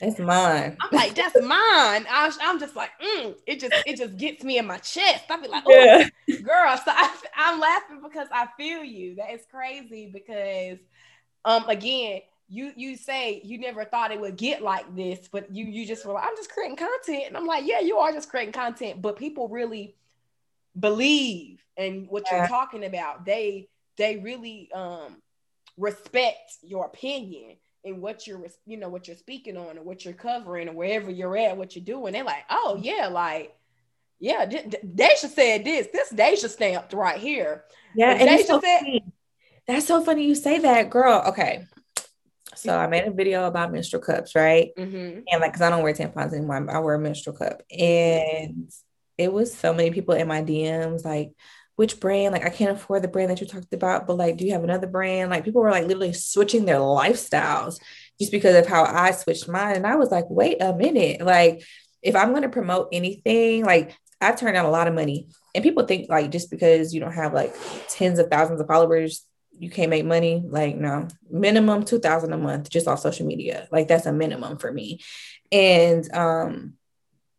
[0.01, 0.79] that's mine.
[0.81, 2.07] I'm like, that's mine.
[2.09, 5.25] I, am just like, mm, it just it just gets me in my chest.
[5.29, 5.73] I be like, oh,
[6.27, 6.37] yeah.
[6.39, 6.77] girl.
[6.79, 9.17] So I, I'm laughing because I feel you.
[9.17, 10.79] That is crazy because,
[11.45, 15.67] um, again, you you say you never thought it would get like this, but you
[15.67, 18.31] you just were like, I'm just creating content, and I'm like, yeah, you are just
[18.31, 19.95] creating content, but people really
[20.79, 22.39] believe in what yeah.
[22.39, 23.27] you're talking about.
[23.27, 23.69] They
[24.01, 25.17] they really um
[25.77, 30.15] respect your opinion and what you're you know what you're speaking on or what you're
[30.15, 32.13] covering or wherever you're at what you're doing.
[32.13, 33.55] They're like oh yeah like
[34.19, 35.89] yeah Dejah said this.
[35.93, 37.65] This Dejah stamped right here.
[37.95, 39.05] Yeah and Dejah so said funny.
[39.67, 41.23] that's so funny you say that girl.
[41.29, 41.67] Okay.
[42.57, 44.71] So I made a video about menstrual cups, right?
[44.77, 45.21] Mm-hmm.
[45.31, 48.71] And like, cause I don't wear tampons anymore, I wear a menstrual cup, and
[49.17, 51.33] it was so many people in my DMs like,
[51.77, 52.33] which brand?
[52.33, 54.65] Like i can't afford the brand that you talked about but like do you have
[54.65, 55.31] another brand?
[55.31, 57.79] Like people were like literally switching their lifestyles
[58.19, 59.77] just because of how i switched mine.
[59.77, 61.21] And i was like wait a minute.
[61.23, 61.65] Like
[62.03, 65.29] if i'm going to promote anything like i've turned out a lot of money.
[65.55, 67.55] And people think like just because you don't have like
[67.89, 69.27] tens of thousands of followers
[69.61, 70.43] you can't make money.
[70.45, 71.07] Like no.
[71.31, 73.69] Minimum 2000 a month just off social media.
[73.71, 75.01] Like that's a minimum for me.
[75.53, 76.75] And um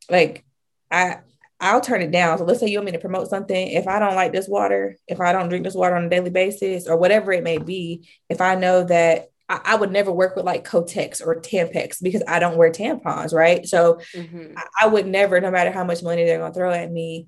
[0.10, 0.46] like
[0.92, 1.20] i
[1.62, 2.40] I'll turn it down.
[2.40, 3.68] So let's say you want me to promote something.
[3.68, 6.32] If I don't like this water, if I don't drink this water on a daily
[6.32, 10.36] basis or whatever it may be, if I know that I, I would never work
[10.36, 13.68] with like Kotex or Tampax because I don't wear tampons, right?
[13.68, 14.58] So mm-hmm.
[14.58, 17.28] I, I, would never, no matter how much money they're going to throw at me,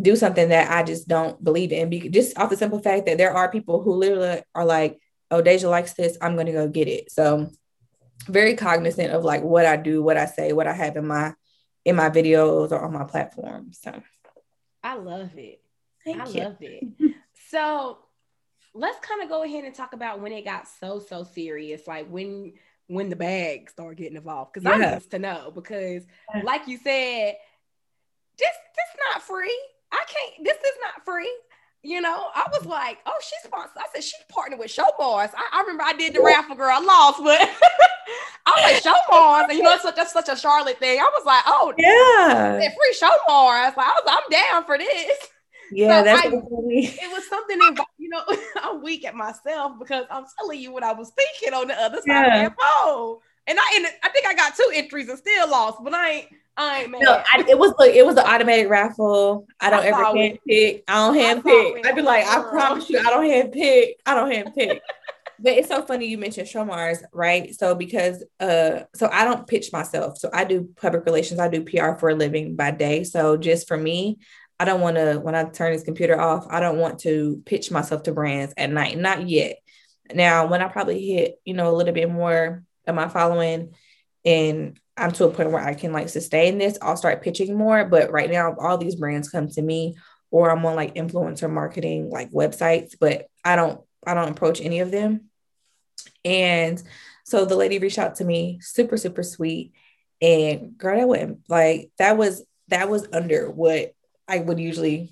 [0.00, 1.90] do something that I just don't believe in.
[1.90, 4.98] Be- just off the simple fact that there are people who literally are like,
[5.30, 7.12] oh, Dejah likes this, I'm going to go get it.
[7.12, 7.50] So
[8.28, 11.34] very cognizant of like what I do, what I say, what I have in my
[11.84, 13.72] in my videos or on my platform.
[13.72, 14.02] So
[14.82, 15.60] I love it.
[16.04, 16.40] Thank I you.
[16.42, 16.84] love it.
[17.50, 17.98] so
[18.74, 22.08] let's kind of go ahead and talk about when it got so so serious, like
[22.08, 22.54] when
[22.86, 24.52] when the bag started getting involved.
[24.52, 24.90] Because yeah.
[24.90, 26.04] I used to know because,
[26.42, 27.36] like you said,
[28.38, 29.58] this this not free.
[29.92, 30.44] I can't.
[30.44, 31.32] This is not free.
[31.84, 33.76] You know, I was like, oh, she's sponsored.
[33.76, 35.30] I said she partnered with Show Bars.
[35.36, 36.70] I, I remember I did the raffle girl.
[36.72, 37.38] I lost, but
[38.46, 40.98] I was like Show Bars, and you know, that's such a Charlotte thing.
[40.98, 43.74] I was like, oh, yeah, free Show Bars.
[43.76, 45.28] Like, I was, like, I'm down for this.
[45.70, 48.22] Yeah, so that's I, it was something involved, you know,
[48.62, 51.98] I'm weak at myself because I'm telling you what I was thinking on the other
[51.98, 52.46] side yeah.
[52.46, 53.18] of that phone.
[53.46, 56.28] And I and I think I got two entries and still lost, but I ain't
[56.56, 56.86] I.
[56.86, 59.46] No, I, it was like it was an automatic raffle.
[59.60, 60.84] I don't I ever hand pick.
[60.88, 61.86] I don't hand pick.
[61.86, 63.96] I'd be like, I promise you, I don't hand pick.
[64.06, 64.80] I don't hand pick.
[65.38, 67.54] but it's so funny you mentioned Showmars, right?
[67.54, 70.18] So because uh so I don't pitch myself.
[70.18, 73.04] So I do public relations, I do PR for a living by day.
[73.04, 74.18] So just for me,
[74.60, 77.70] I don't want to when I turn this computer off, I don't want to pitch
[77.70, 78.96] myself to brands at night.
[78.98, 79.56] Not yet.
[80.12, 83.74] Now, when I probably hit, you know, a little bit more of my following
[84.24, 87.84] and I'm to a point where I can like sustain this, I'll start pitching more.
[87.84, 89.96] But right now, all these brands come to me,
[90.30, 94.80] or I'm on like influencer marketing like websites, but I don't I don't approach any
[94.80, 95.30] of them.
[96.24, 96.82] And
[97.24, 99.72] so the lady reached out to me, super super sweet,
[100.20, 103.94] and girl, that went like that was that was under what
[104.28, 105.10] I would usually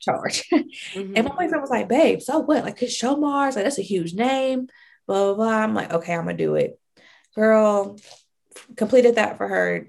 [0.00, 0.48] charge.
[0.50, 1.12] Mm-hmm.
[1.16, 2.64] and my boyfriend was like, babe, so what?
[2.64, 4.68] Like, cause Showmars, like that's a huge name,
[5.06, 5.62] blah, blah, blah.
[5.62, 6.78] I'm like, okay, I'm gonna do it.
[7.34, 7.96] Girl,
[8.76, 9.86] completed that for her.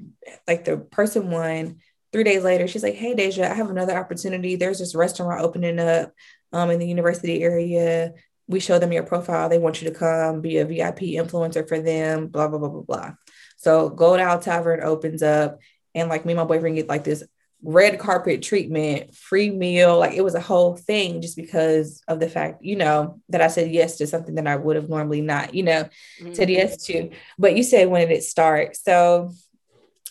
[0.47, 1.79] Like the person won.
[2.13, 4.55] Three days later, she's like, "Hey, Dejah, I have another opportunity.
[4.55, 6.11] There's this restaurant opening up
[6.51, 8.13] um, in the university area.
[8.47, 9.47] We show them your profile.
[9.47, 12.27] They want you to come be a VIP influencer for them.
[12.27, 13.11] Blah blah blah blah blah."
[13.57, 15.59] So Gold Owl Tavern opens up,
[15.95, 17.23] and like me and my boyfriend get like this
[17.63, 19.99] red carpet treatment, free meal.
[19.99, 23.47] Like it was a whole thing just because of the fact, you know, that I
[23.47, 26.33] said yes to something that I would have normally not, you know, mm-hmm.
[26.33, 27.11] said yes to.
[27.37, 28.75] But you said when did it start?
[28.75, 29.31] So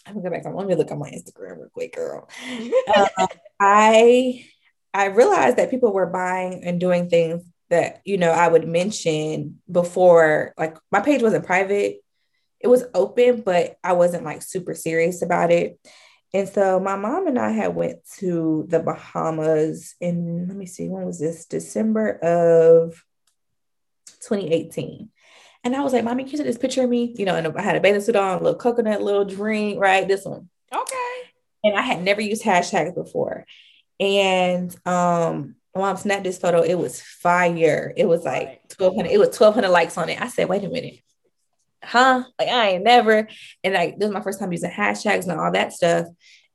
[0.07, 0.55] I'm gonna go back.
[0.55, 2.29] Let me look on my Instagram real quick, girl.
[2.95, 3.09] uh,
[3.61, 4.47] I
[4.93, 9.61] I realized that people were buying and doing things that you know I would mention
[9.71, 11.99] before like my page wasn't private
[12.59, 15.79] it was open but I wasn't like super serious about it
[16.33, 20.89] and so my mom and I had went to the Bahamas in let me see
[20.89, 23.05] when was this December of
[24.21, 25.09] 2018
[25.65, 27.47] and I was like mommy can you see this picture of me you know and
[27.47, 31.31] I had a bathing suit on a little coconut little drink right this one Okay.
[31.65, 33.47] and I had never used hashtags before
[33.99, 36.63] and um my mom snapped this photo.
[36.63, 37.93] It was fire.
[37.97, 39.13] It was like 1200.
[39.13, 40.21] It was 1200 likes on it.
[40.21, 40.99] I said, wait a minute.
[41.83, 42.25] Huh?
[42.39, 43.29] Like I ain't never.
[43.65, 46.07] And like this is my first time using hashtags and all that stuff.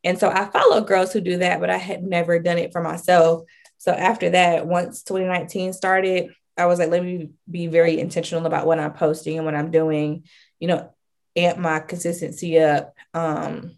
[0.04, 2.82] And so I follow girls who do that, but I had never done it for
[2.82, 3.44] myself.
[3.78, 8.66] So after that, once 2019 started, I was like, let me be very intentional about
[8.66, 10.26] what I'm posting and what I'm doing,
[10.60, 10.94] you know,
[11.36, 12.94] amp my consistency up.
[13.14, 13.78] Um,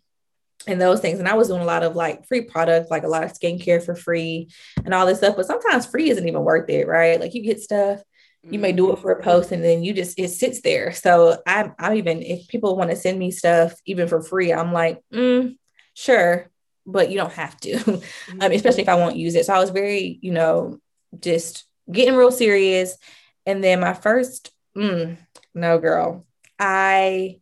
[0.68, 1.20] and those things.
[1.20, 3.84] And I was doing a lot of like free products, like a lot of skincare
[3.84, 4.50] for free
[4.84, 5.36] and all this stuff.
[5.36, 7.20] But sometimes free isn't even worth it, right?
[7.20, 8.02] Like you get stuff,
[8.44, 10.94] you may do it for a post and then you just it sits there.
[10.94, 14.72] So I'm I'm even if people want to send me stuff even for free, I'm
[14.72, 15.58] like, mm,
[15.94, 16.50] sure,
[16.86, 17.78] but you don't have to.
[18.28, 18.42] Mm-hmm.
[18.42, 19.46] um, especially if I won't use it.
[19.46, 20.80] So I was very, you know,
[21.20, 22.98] just getting real serious.
[23.46, 25.18] And then my first, mm,
[25.54, 26.26] no, girl,
[26.60, 27.40] I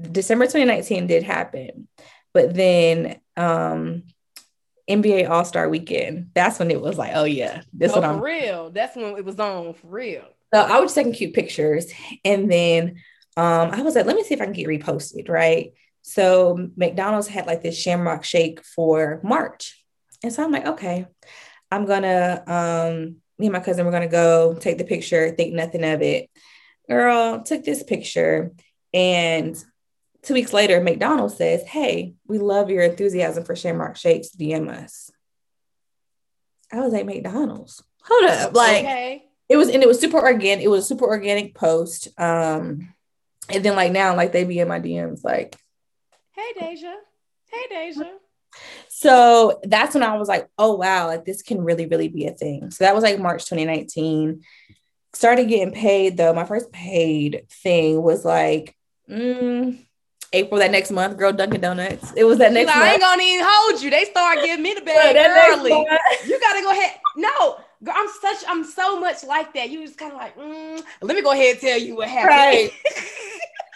[0.00, 1.88] December 2019 did happen,
[2.32, 4.04] but then um
[4.88, 6.30] NBA All Star Weekend.
[6.34, 8.20] That's when it was like, oh yeah, this oh, one for I'm.
[8.20, 8.70] real.
[8.70, 10.24] That's when it was on for real.
[10.52, 11.92] So I was taking cute pictures,
[12.24, 12.96] and then
[13.36, 15.72] um I was like, let me see if I can get reposted, right?
[16.02, 19.82] So McDonald's had like this Shamrock Shake for March,
[20.22, 21.06] and so I'm like, okay,
[21.70, 25.84] I'm gonna um me and my cousin we're gonna go take the picture, think nothing
[25.84, 26.30] of it.
[26.88, 28.52] Girl took this picture,
[28.92, 29.56] and
[30.24, 34.30] two weeks later, McDonald's says, Hey, we love your enthusiasm for Shamrock Shakes.
[34.30, 35.10] DM us.
[36.72, 37.82] I was like, McDonald's.
[38.04, 38.54] Hold up.
[38.54, 39.24] Like okay.
[39.48, 40.64] it was, and it was super organic.
[40.64, 42.08] It was a super organic post.
[42.18, 42.94] Um,
[43.48, 45.56] and then like now, like they be in my DMs, like,
[46.32, 46.96] Hey Dejah.
[47.50, 48.10] Hey Dejah.
[48.88, 52.32] so that's when I was like, oh wow, like this can really, really be a
[52.32, 52.70] thing.
[52.70, 54.42] So that was like March 2019.
[55.12, 56.32] Started getting paid though.
[56.32, 58.74] My first paid thing was like
[59.08, 59.78] mm,
[60.34, 62.12] April that next month, girl Dunkin' Donuts.
[62.16, 63.90] It was that next like, I ain't gonna even hold you.
[63.90, 65.70] They start giving me the bag early.
[66.26, 66.98] You gotta go ahead.
[67.16, 69.70] No, girl, I'm such, I'm so much like that.
[69.70, 72.30] You just kind of like, mm, let me go ahead and tell you what happened.
[72.30, 72.70] Right.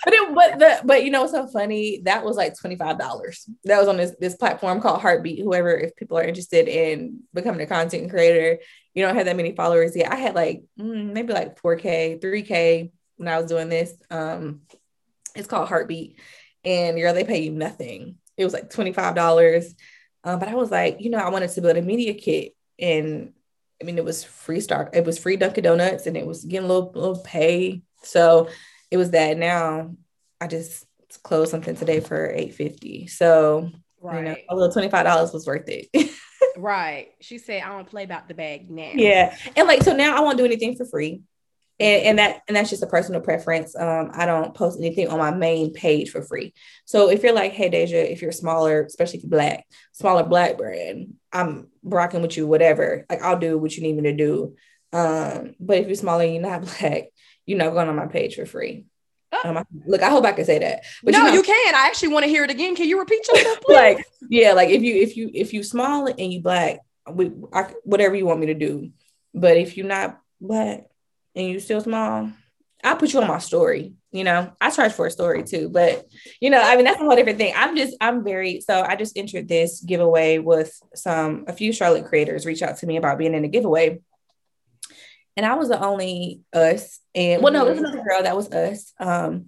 [0.04, 2.00] But it, but the, but you know what's so funny?
[2.04, 3.48] That was like twenty five dollars.
[3.64, 5.40] That was on this this platform called Heartbeat.
[5.40, 8.62] Whoever, if people are interested in becoming a content creator,
[8.94, 10.12] you don't have that many followers yet.
[10.12, 13.92] I had like mm, maybe like four k, three k when I was doing this.
[14.10, 14.62] Um,
[15.34, 16.18] it's called Heartbeat,
[16.68, 18.16] and girl, they pay you nothing.
[18.36, 19.74] It was like twenty five dollars.
[20.24, 23.32] Um, but I was like, you know, I wanted to build a media kit, and
[23.80, 24.90] I mean, it was free start.
[24.94, 27.82] It was free Dunkin' Donuts, and it was getting a little little pay.
[28.02, 28.48] So
[28.90, 29.94] it was that now
[30.40, 30.84] I just
[31.22, 33.06] closed something today for 850.
[33.06, 34.18] So Right.
[34.18, 35.88] you know, a little $25 was worth it.
[36.56, 37.08] Right.
[37.20, 38.90] She said, I don't play about the bag now.
[38.94, 39.36] yeah.
[39.56, 41.22] And like so now I won't do anything for free.
[41.80, 43.76] And, and that and that's just a personal preference.
[43.76, 46.54] Um, I don't post anything on my main page for free.
[46.84, 50.58] So if you're like, hey Dejah, if you're smaller, especially if you're black, smaller black
[50.58, 53.06] brand, I'm rocking with you, whatever.
[53.08, 54.56] Like I'll do what you need me to do.
[54.92, 57.04] Um, but if you're smaller and you're not black,
[57.46, 58.86] you're not going on my page for free.
[59.30, 59.40] Oh.
[59.44, 60.84] Um, I- look, I hope I can say that.
[61.04, 61.74] But no, you, know, you can.
[61.74, 62.74] I actually want to hear it again.
[62.74, 66.32] Can you repeat yourself, like yeah like if you if you if you small and
[66.32, 68.90] you black we, I, whatever you want me to do
[69.34, 70.84] but if you're not black
[71.34, 72.30] and you still small
[72.84, 76.06] i'll put you on my story you know i charge for a story too but
[76.40, 78.96] you know i mean that's a whole different thing i'm just i'm very so i
[78.96, 83.18] just entered this giveaway with some a few charlotte creators reach out to me about
[83.18, 83.98] being in a giveaway
[85.36, 88.50] and i was the only us and well no it was another girl that was
[88.52, 89.46] us um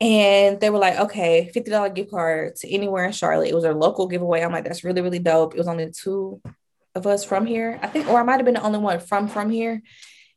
[0.00, 3.50] and they were like, okay, $50 gift card to anywhere in Charlotte.
[3.50, 4.40] It was a local giveaway.
[4.40, 5.54] I'm like, that's really, really dope.
[5.54, 6.40] It was only two
[6.94, 9.28] of us from here, I think, or I might have been the only one from
[9.28, 9.82] from here.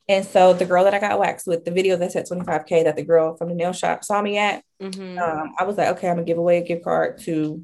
[0.09, 2.95] And so the girl that I got waxed with, the video that's at 25K that
[2.95, 5.17] the girl from the nail shop saw me at, Mhm.
[5.17, 7.63] um, I was like, okay, I'm gonna give away a gift card to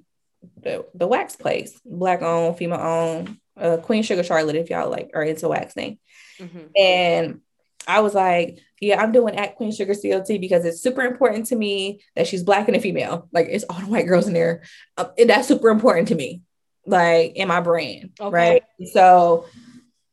[0.62, 5.12] the, the wax place, black owned, female owned, uh, Queen Sugar Charlotte, if y'all like
[5.14, 6.00] are into waxing.
[6.40, 6.70] Mhm.
[6.80, 7.42] And
[7.86, 11.58] I was like, yeah, I'm doing at Queen Sugar CLT because it's super important to
[11.58, 13.28] me that she's black and a female.
[13.34, 14.62] Like it's all the white girls in there.
[14.98, 16.42] And that's super important to me,
[16.86, 18.12] like in my brand.
[18.22, 18.30] Okay.
[18.34, 18.64] Right.
[18.94, 19.44] So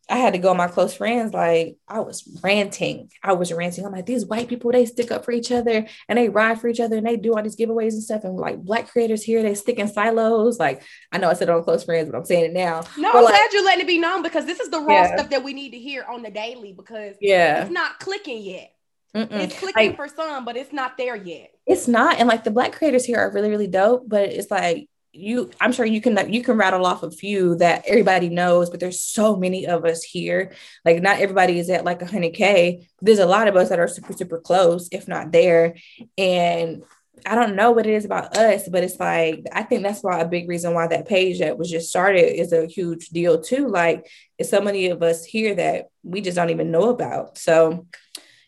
[0.08, 3.10] I had to go on my close friends, like I was ranting.
[3.24, 3.84] I was ranting.
[3.84, 6.68] I'm like, these white people, they stick up for each other and they ride for
[6.68, 8.22] each other and they do all these giveaways and stuff.
[8.22, 10.60] And like black creators here, they stick in silos.
[10.60, 12.82] Like I know I said on close friends, but I'm saying it now.
[12.96, 14.94] No, but I'm like, glad you're letting it be known because this is the raw
[15.02, 15.16] Yeah.
[15.16, 17.62] stuff that we need to hear on the daily because yeah.
[17.62, 18.72] it's not clicking yet.
[19.14, 19.28] Mm-mm.
[19.32, 21.50] It's clicking Like, for some, but it's not there yet.
[21.66, 22.18] it's not.
[22.20, 25.72] And like the black creators here are really, really dope, but it's like you, I'm
[25.72, 29.36] sure you can you can rattle off a few that everybody knows, but there's so
[29.36, 30.52] many of us here.
[30.84, 32.86] Like not everybody is at like 100k.
[33.00, 35.76] There's a lot of us that are super, super close, if not there.
[36.18, 36.82] And
[37.24, 40.20] I don't know what it is about us, but it's like I think that's why
[40.20, 43.68] a big reason why that page that was just started is a huge deal too.
[43.68, 44.06] Like
[44.38, 47.38] it's so many of us here that we just don't even know about.
[47.38, 47.86] So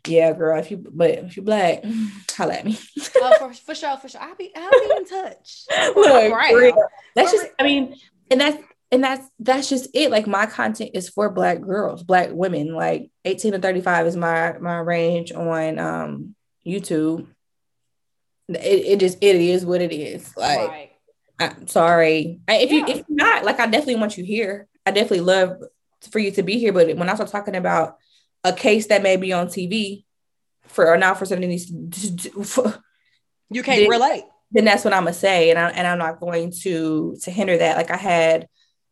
[0.06, 1.84] yeah, girl, if you but if you black,
[2.36, 2.78] holla at me.
[3.16, 4.20] Oh, for, for sure, for sure.
[4.20, 5.64] I'll be I'll be in touch.
[5.96, 6.72] Look, Right.
[7.14, 7.96] that's just I mean,
[8.30, 10.10] and that's and that's that's just it.
[10.10, 12.74] Like my content is for black girls, black women.
[12.74, 16.34] Like 18 to 35 is my my range on um
[16.66, 17.26] YouTube.
[18.48, 20.34] It, it just it is what it is.
[20.36, 20.90] Like right.
[21.40, 22.40] I'm sorry.
[22.48, 22.88] I, if you Yeah.
[22.88, 24.66] if you're not, like I definitely want you here.
[24.86, 25.58] I definitely love
[26.10, 26.72] for you to be here.
[26.72, 27.96] But when I start talking about
[28.44, 30.04] a case that may be on TV
[30.64, 31.70] for or now for something these
[33.50, 34.24] You can't Did- relate.
[34.50, 37.58] then that's what I'm gonna say, and I and I'm not going to to hinder
[37.58, 37.76] that.
[37.76, 38.48] Like I had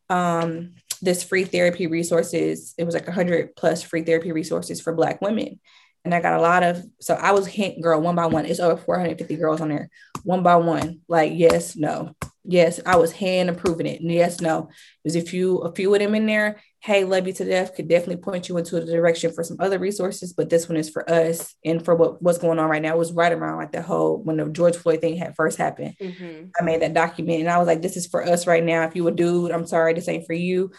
[0.09, 2.75] um this free therapy resources.
[2.79, 5.61] It was like hundred plus free therapy resources for Black women,
[6.05, 6.83] and I got a lot of.
[7.01, 8.47] So I was hint girl one by one.
[8.47, 9.91] It's over 450 girls on there,
[10.25, 11.01] one by one.
[11.09, 12.81] Like yes, no, yes.
[12.87, 14.01] I was hand approving it.
[14.01, 14.71] And yes, no.
[15.05, 16.61] There's a few a few of them in there.
[16.87, 17.75] Hey, love you to death.
[17.75, 20.89] Could definitely point you into a direction for some other resources, but this one is
[20.89, 22.95] for us and for what what's going on right now.
[22.95, 25.97] It was right around like the whole when the George Floyd thing had first happened.
[26.01, 26.53] Mhm.
[26.57, 28.85] I made that document and I was like, this is for us right now.
[28.85, 30.71] If you a dude, I'm sorry, this ain't for you.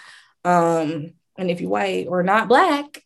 [0.45, 3.03] Um, and if you white or not black,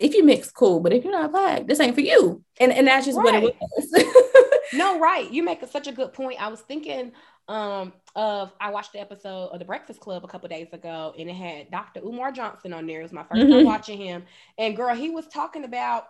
[0.00, 0.80] if you mix, cool.
[0.80, 2.42] But if you're not black, this ain't for you.
[2.58, 4.04] And and that's just what it was.
[4.72, 5.30] No, right.
[5.30, 6.42] You make such a good point.
[6.42, 7.12] I was thinking
[7.48, 11.28] um of I watched the episode of The Breakfast Club a couple days ago, and
[11.30, 12.00] it had Dr.
[12.00, 13.00] Umar Johnson on there.
[13.00, 13.64] It was my 1st time Mhm.
[13.64, 14.24] watching him,
[14.58, 16.08] and girl, he was talking about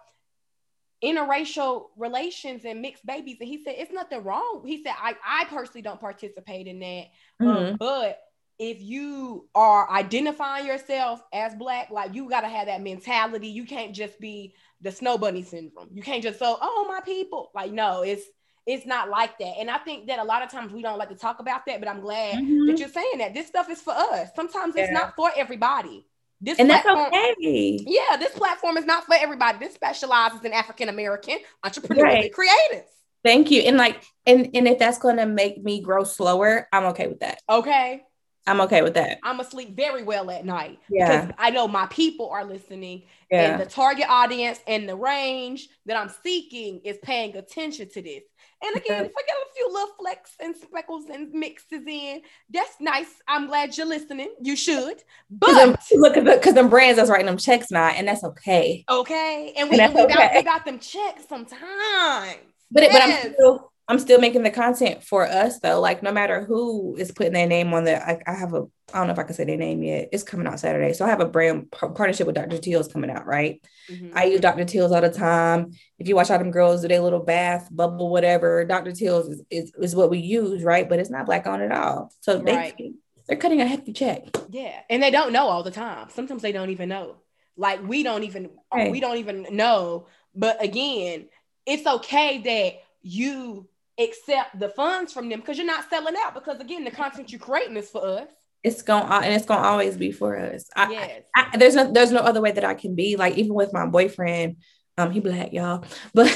[1.05, 4.63] interracial relations and mixed babies, and he said it's nothing wrong.
[4.67, 7.07] He said I I personally don't participate in that,
[7.41, 7.79] um, Mhm.
[7.79, 8.23] but
[8.59, 13.49] if you are identifying yourself as black, like you got to have that mentality.
[13.49, 15.91] You can't just be the snow bunny syndrome.
[15.93, 17.51] You can't just so, oh my people.
[17.55, 18.25] Like, no, it's
[18.67, 19.55] it's not like that.
[19.59, 21.81] And I think that a lot of times we don't like to talk about that,
[21.81, 22.67] but I'm glad Mhm.
[22.67, 24.31] that you're saying that this stuff is for us.
[24.35, 26.05] Sometimes it's not for everybody.
[26.41, 27.79] This And that's okay.
[27.87, 29.59] yeah, this platform is not for everybody.
[29.59, 32.25] This specializes in African American entrepreneurs Right.
[32.25, 32.91] and creators.
[33.25, 33.63] Thank you.
[33.63, 37.41] And like, and and if that's gonna make me grow slower, I'm okay with that.
[37.49, 38.03] Okay.
[38.49, 39.19] I'm okay with that.
[39.25, 40.79] I'm asleep very well at night.
[40.89, 41.23] Yeah.
[41.23, 43.53] Because I know my people are listening Yeah.
[43.53, 48.23] and the target audience and the range that I'm seeking is paying attention to this.
[48.65, 52.77] And again, if I get a few little flecks and speckles and mixes in, that's
[52.81, 53.07] nice.
[53.29, 54.35] I'm glad you're listening.
[54.43, 55.03] You should.
[55.31, 58.85] But look at the because them brands that's writing them checks now, and that's okay.
[58.89, 62.39] okay, and we, And and we, that's got, we got them checks sometimes.
[62.71, 62.93] But it, Yes.
[62.93, 65.81] but I'm still I'm still making the content for us though.
[65.81, 68.99] Like no matter who is putting their name on the I, I have a I
[68.99, 70.09] don't know if I can say their name yet.
[70.13, 70.93] It's coming out Saturday.
[70.93, 72.59] So I have a brand par- partnership with Dr.
[72.59, 73.61] Teal's coming out, right?
[73.91, 74.13] Mhm.
[74.15, 74.65] I use Dr.
[74.65, 75.73] Teal's all the time.
[75.99, 78.93] If you watch all them girls do their little bath, bubble, whatever, Dr.
[78.93, 80.89] Teal's is, is, is what we use, right?
[80.89, 82.13] But it's not black on at all.
[82.21, 82.81] So they Right.
[83.29, 84.23] they're cutting a hefty check.
[84.51, 86.09] Yeah, and they don't know all the time.
[86.11, 87.17] Sometimes they don't even know.
[87.57, 88.91] Like we don't even Right.
[88.91, 90.07] we don't even know.
[90.35, 91.29] But again,
[91.65, 93.69] it's okay that you
[93.99, 96.35] accept the funds from them because you're not selling out.
[96.35, 98.29] Because again, the content you're creating is for us.
[98.63, 100.69] It's going and it's gonna always be for us.
[100.75, 101.23] I, Yes.
[101.35, 103.87] I, there's no there's no other way that I can be like even with my
[103.87, 104.57] boyfriend
[104.99, 105.85] um he black y'all
[106.15, 106.35] but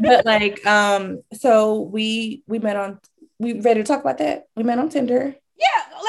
[0.00, 2.98] but like um so we we met on
[3.38, 5.66] we ready to talk about that we met on Tinder Yeah.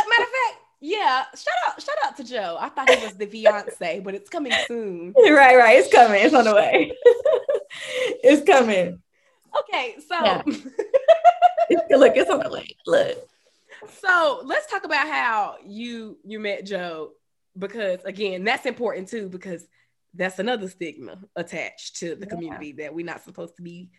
[0.10, 1.26] Matter of fact, yeah.
[1.36, 2.58] Shout out, shout out to Joe.
[2.60, 5.14] I thought he was the fiance, but it's coming soon.
[5.18, 6.92] right right it's coming it's on the way
[8.24, 9.02] it's coming
[9.60, 10.42] Okay, so Yeah.
[11.98, 13.18] Look it's on the way look
[14.02, 17.12] so let's talk about how you you met Joe
[17.58, 19.66] because again, that's important too because
[20.14, 22.30] that's another stigma attached to the Yeah.
[22.30, 23.90] community that we're not supposed to be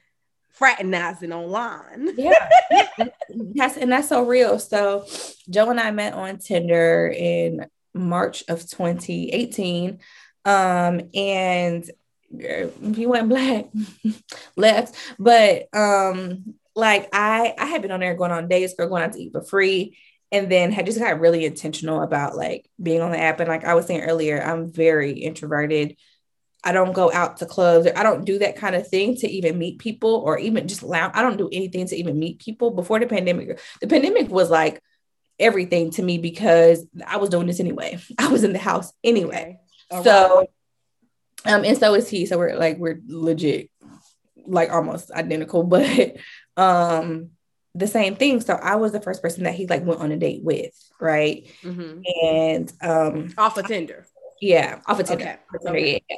[0.53, 2.11] fraternizing online.
[2.17, 2.49] yeah
[3.55, 5.05] that's and that's so real so
[5.51, 9.99] Joe and I met on Tinder in March of 2018
[10.45, 11.91] um and
[12.39, 13.67] girl, he went black
[14.57, 19.03] left but um like I I had been on there going on dates for going
[19.03, 19.97] out to eat for free
[20.35, 23.39] and then had just got really intentional about like being on the app.
[23.39, 25.97] And like I was saying earlier, I'm very introverted.
[26.65, 27.87] I don't go out to clubs.
[27.95, 31.13] I don't do that kind of thing to even meet people or even just lounge.
[31.15, 33.61] I don't do anything to even meet people before the pandemic.
[33.81, 34.83] The pandemic was like
[35.39, 38.01] everything to me because I was doing this anyway.
[38.19, 39.61] I was in the house anyway.
[39.93, 40.03] Okay.
[40.03, 40.49] So,
[41.45, 42.27] um, and so is he.
[42.27, 43.71] So we're like, we're legit,
[44.47, 46.17] like almost identical, but
[46.57, 47.31] um,
[47.75, 48.41] the same thing.
[48.41, 51.47] So I was the first person that he like went on a date with, right?
[51.63, 52.01] Mm-hmm.
[52.25, 54.07] And um, off of Tinder.
[54.41, 55.25] Yeah, off of Tinder.
[55.25, 55.39] Okay.
[55.63, 56.05] Tinder okay.
[56.09, 56.17] Yeah.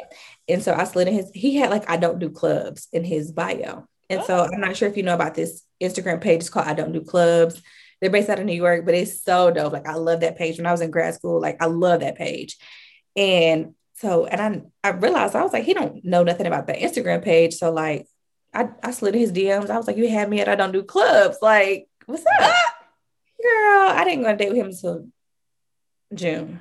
[0.48, 1.30] And so I slid in his.
[1.34, 4.24] He had like I don't do clubs in his bio, and oh.
[4.26, 6.40] so I'm not sure if you know about this Instagram page.
[6.40, 7.62] It's called I don't do clubs.
[8.00, 9.72] They're based out of New York, but it's so dope.
[9.72, 10.58] Like I love that page.
[10.58, 12.56] When I was in grad school, like I love that page.
[13.16, 16.74] And so, and I I realized I was like, he don't know nothing about the
[16.74, 17.54] Instagram page.
[17.54, 18.06] So like
[18.52, 19.70] I, I slid in his DMs.
[19.70, 21.38] I was like, you had me at I don't do clubs.
[21.40, 22.50] Like, what's up?
[23.42, 25.06] Girl, I didn't go on date with him until
[26.14, 26.60] June.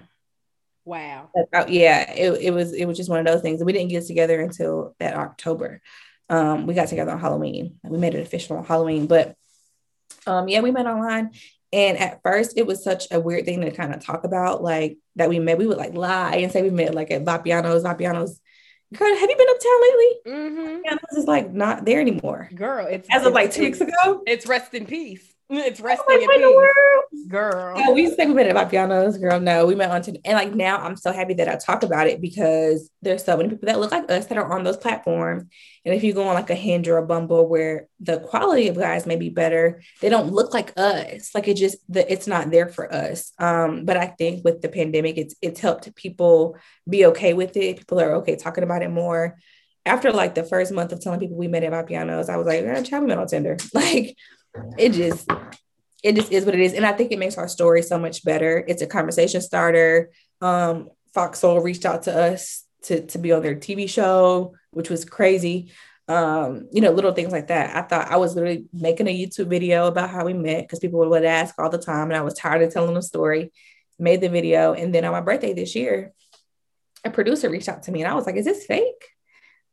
[0.85, 1.29] Wow.
[1.53, 3.63] Uh, yeah, it, it was it was just one of those things.
[3.63, 5.81] We didn't get together until that October.
[6.29, 7.79] Um, we got together on Halloween.
[7.83, 9.35] We made it official on Halloween, but
[10.27, 11.31] um, yeah, we met online.
[11.75, 14.97] And at first, it was such a weird thing to kind of talk about, like
[15.17, 15.57] that we met.
[15.57, 17.83] We would like lie and say we met like at Vapiano's.
[17.83, 18.39] Vapiano's
[18.93, 20.17] Girl, have you been uptown lately?
[20.27, 20.95] Mm-hmm.
[21.09, 22.49] This is like not there anymore.
[22.55, 24.23] Girl, it's as of like two weeks ago.
[24.25, 25.34] It's rest in peace.
[25.47, 27.27] It's resting oh, in peace.
[27.27, 27.77] Girl.
[27.77, 29.39] Yeah, we used to think we met at Vapiano's, girl.
[29.39, 30.19] No, we met on Tinder.
[30.25, 33.49] And like now I'm so happy that I talk about it because there's so many
[33.49, 35.43] people that look like us that are on those platforms.
[35.85, 38.77] And if you go on like a Hinge or a Bumble where the quality of
[38.77, 41.33] guys may be better, they don't look like us.
[41.35, 43.31] Like it just the it's not there for us.
[43.37, 46.57] Um, but I think with the pandemic, it's it's helped people
[46.89, 47.77] be okay with it.
[47.77, 49.37] People are okay talking about it more.
[49.85, 52.63] After like the first month of telling people we met at Vapiano's, I was like,
[52.63, 53.57] eh, child, we met on Tinder.
[53.73, 54.17] Like
[54.77, 55.29] it just
[56.03, 56.73] it just is what it is.
[56.73, 58.63] And i think it makes our story so much better.
[58.67, 60.11] It's a conversation starter.
[60.41, 64.89] Um fox soul reached out to us to to be on their tv show which
[64.89, 65.71] was crazy.
[66.07, 67.75] Um you know little things like that.
[67.75, 71.07] I thought i was literally making a youtube video about how we met because people
[71.07, 73.51] would ask all the time and i was tired of telling the story.
[73.97, 74.73] Made the video.
[74.73, 76.13] And then on my birthday this year
[77.03, 79.09] a producer reached out to me and i was like is this fake?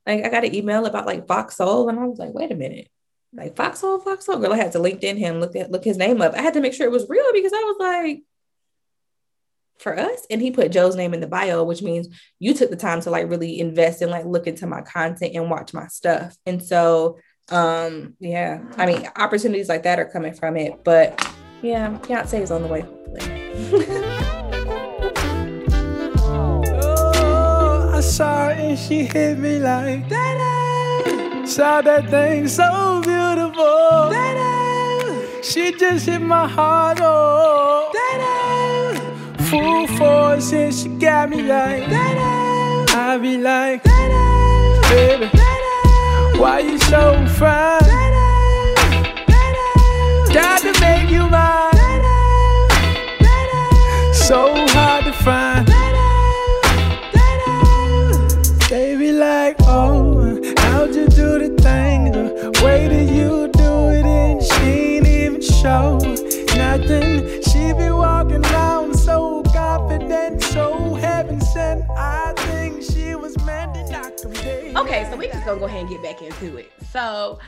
[0.06, 2.56] Like i got an email about like fox soul and i was like wait a
[2.56, 2.88] minute
[3.32, 4.52] like Fox Soul, Foxhole girl.
[4.52, 6.34] I had to LinkedIn him, look at look his name up.
[6.34, 8.22] I had to make sure it was real because I was like,
[9.78, 12.08] for us, and he put Joe's name in the bio, which means
[12.38, 15.50] you took the time to like really invest and like look into my content and
[15.50, 16.36] watch my stuff.
[16.46, 17.18] And so,
[17.50, 20.84] um, yeah, I mean, opportunities like that are coming from it.
[20.84, 21.20] But
[21.62, 22.84] yeah, Beyonce is on the way.
[27.14, 30.08] oh, I saw her and she hit me like.
[31.44, 33.02] Saw that thing so
[33.52, 34.10] beautiful.
[34.10, 35.42] Da-da.
[35.42, 37.90] She just hit my heart, oh.
[37.92, 39.44] Da-da.
[39.44, 41.88] Full force and she got me like.
[41.88, 42.84] Da-da.
[42.94, 44.80] I be like, Da-da.
[44.90, 46.40] baby, Da-da.
[46.40, 47.80] why you so fine?
[50.32, 51.70] Got to make you mine.
[54.14, 55.71] So hard to find.
[74.74, 76.72] Okay, so we just gonna go ahead and get back into it.
[76.90, 77.38] So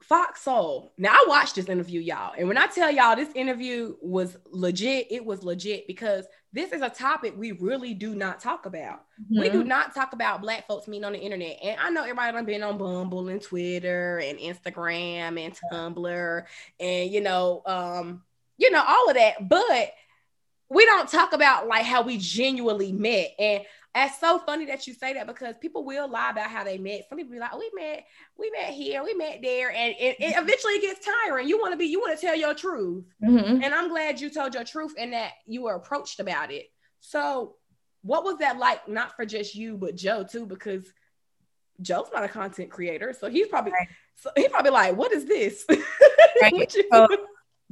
[0.00, 0.92] Fox Soul.
[0.96, 5.08] Now I watched this interview, y'all, and when I tell y'all this interview was legit,
[5.10, 9.04] it was legit because this is a topic we really do not talk about.
[9.20, 9.40] Mm-hmm.
[9.40, 9.68] We do mm-hmm.
[9.68, 11.58] not talk about black folks meeting on the internet.
[11.62, 16.44] And I know everybody done been on Bumble and Twitter and Instagram and Tumblr
[16.78, 18.22] and you know, um,
[18.56, 19.92] you know, all of that, but
[20.68, 23.34] we don't talk about like how we genuinely met.
[23.38, 23.64] And
[24.04, 27.08] it's so funny that you say that because people will lie about how they met.
[27.08, 28.04] Some people be like, oh, "We met,
[28.36, 31.48] we met here, we met there," and it, it eventually gets tiring.
[31.48, 33.62] You want to be, you want to tell your truth, mm-hmm.
[33.62, 36.66] and I'm glad you told your truth and that you were approached about it.
[37.00, 37.54] So,
[38.02, 38.86] what was that like?
[38.86, 40.92] Not for just you, but Joe too, because
[41.80, 43.88] Joe's not a content creator, so he's probably, right.
[44.16, 45.64] so he's probably like, "What is this?"
[46.42, 46.74] right.
[46.92, 47.08] so,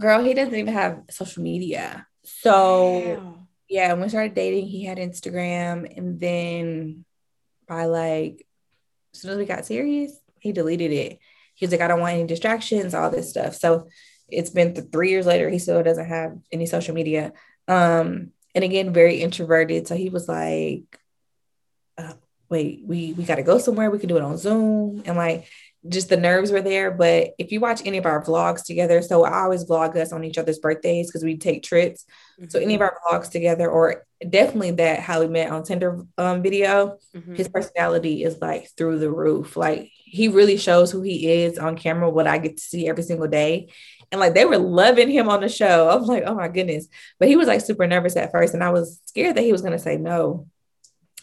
[0.01, 3.44] girl, he doesn't even have social media, so
[3.75, 7.05] yeah, when we started dating, he had Instagram, and then
[7.67, 8.47] by like
[9.13, 11.19] as soon as we got serious, he deleted it.
[11.57, 13.57] He was like, I don't want any distractions, all this stuff.
[13.57, 13.89] So
[14.29, 17.33] it's been th- three years later, he still doesn't have any social media.
[17.67, 19.89] Um, and again, very introverted.
[19.89, 20.85] So he was like,
[21.99, 22.13] uh,
[22.49, 23.91] wait, we we gotta go somewhere.
[23.91, 25.03] We can do it on Zoom.
[25.05, 25.49] And like
[25.89, 26.91] just the nerves were there.
[26.91, 30.25] But if you watch any of our vlogs together, so I always vlog us on
[30.25, 32.05] each other's birthdays because we take trips.
[32.41, 32.49] Mm-hmm.
[32.49, 36.43] So any of our vlogs together, or definitely that how we met on Tinder um,
[36.43, 37.35] video, mm-hmm.
[37.35, 39.57] his personality is like through the roof.
[39.57, 43.03] Like he really shows who he is on camera, what I get to see every
[43.03, 43.69] single day.
[44.11, 45.89] And like they were loving him on the show.
[45.89, 46.89] I was like, oh my goodness.
[47.19, 48.55] But he was like super nervous at first.
[48.55, 50.47] And I was scared that he was gonna say no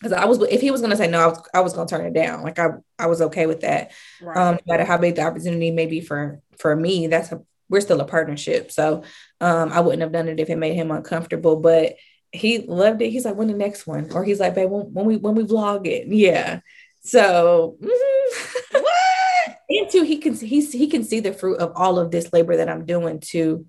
[0.02, 2.06] because I was if he was gonna say no, I was, I was gonna turn
[2.06, 2.42] it down.
[2.42, 3.92] Like I I was okay with that.
[4.22, 4.36] Right.
[4.36, 7.82] Um, no matter how big the opportunity may be for for me, that's a we're
[7.82, 8.72] still a partnership.
[8.72, 9.04] So
[9.40, 11.58] um, I wouldn't have done it if it made him uncomfortable.
[11.58, 11.96] But
[12.32, 13.12] he loved it.
[13.12, 14.12] He's like, when the next one?
[14.12, 16.62] Or he's like, babe, when, when we when we vlog it, yeah.
[17.02, 18.82] So mm-hmm.
[18.82, 19.60] what?
[19.70, 22.58] and two, he can he's he can see the fruit of all of this labor
[22.58, 23.68] that I'm doing too.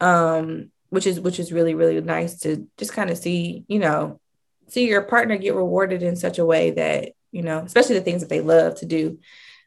[0.00, 4.20] Um, which is which is really, really nice to just kind of see, you know,
[4.68, 8.20] see your partner get rewarded in such a way that you know especially the things
[8.22, 9.18] that they love to do.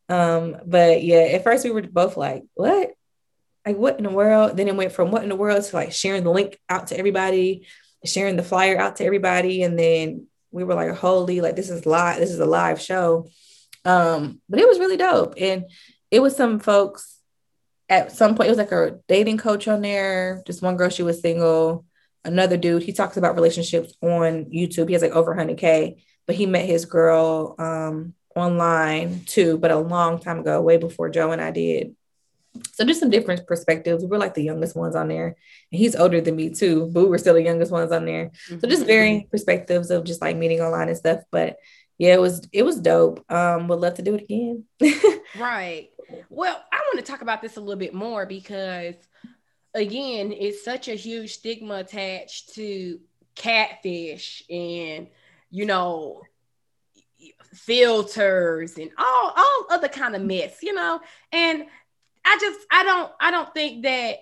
[0.10, 2.92] Um but yeah at first we were both like what?
[3.66, 4.56] Like what in the world?
[4.56, 6.98] Then it went from what in the world to like sharing the link out to
[6.98, 7.68] everybody
[8.06, 9.64] sharing the flyer out to everybody.
[9.64, 13.28] And then we were like holy like this is live this is a live show.
[13.86, 15.36] Um but it was really dope.
[15.38, 15.66] And
[16.12, 17.18] it was some folks
[17.90, 21.04] at some point it was like a dating coach on there just one girl she
[21.04, 21.86] was single
[22.24, 24.88] another dude, he talks about relationships on YouTube.
[24.88, 29.78] He has like over 100K, but he met his girl um, online too, but a
[29.78, 31.96] long time ago, way before Joe and I did.
[32.74, 34.04] So just some different perspectives.
[34.04, 35.36] We're like the youngest ones on there.
[35.72, 38.32] And he's older than me too, but we're still the youngest ones on there.
[38.48, 38.88] So just mm-hmm.
[38.88, 41.22] varying perspectives of just like meeting online and stuff.
[41.32, 41.58] But
[41.98, 43.24] yeah, it was it was dope.
[43.32, 44.66] Um, would love to do it again.
[45.40, 45.90] right.
[46.30, 48.96] Well, I want to talk about this a little bit more because
[49.78, 53.00] again, it's such a huge stigma attached to
[53.36, 55.08] catfish and
[55.52, 56.24] you know
[57.54, 61.00] filters and all all other kind of mess, you know.
[61.32, 61.66] And
[62.26, 64.18] I just I don't I don't think that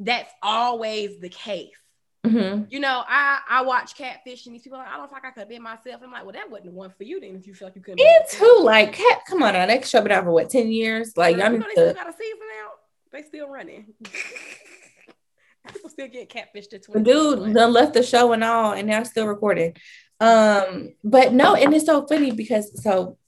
[0.00, 1.70] that's always the case.
[2.26, 2.64] Mm-hmm.
[2.70, 5.40] You know, I I watch catfish and these people like, I don't like I could
[5.40, 6.00] have been myself.
[6.02, 7.82] I'm like, well, that wasn't the one for you then if you feel like you
[7.82, 8.00] couldn't.
[8.00, 11.16] And too, like cat, come on now, they show it out for what, 10 years?
[11.16, 12.77] Like y'all you know, they still got a season out.
[13.12, 13.94] They still running.
[15.72, 17.02] People still get catfished at 20.
[17.02, 19.76] Dude done left the show and all, and now still recording.
[20.20, 23.18] Um, but no, and it's so funny because so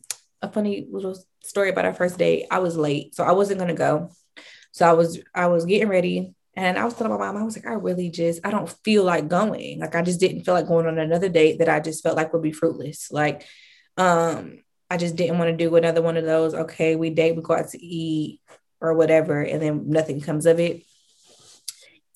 [0.42, 2.46] a funny little story about our first date.
[2.50, 4.10] I was late, so I wasn't gonna go.
[4.72, 7.56] So I was I was getting ready and I was telling my mom, I was
[7.56, 9.80] like, I really just I don't feel like going.
[9.80, 12.32] Like I just didn't feel like going on another date that I just felt like
[12.32, 13.10] would be fruitless.
[13.10, 13.44] Like
[13.96, 16.54] um I just didn't want to do another one of those.
[16.54, 18.40] Okay, we date, we go out to eat
[18.80, 20.84] or whatever, and then nothing comes of it.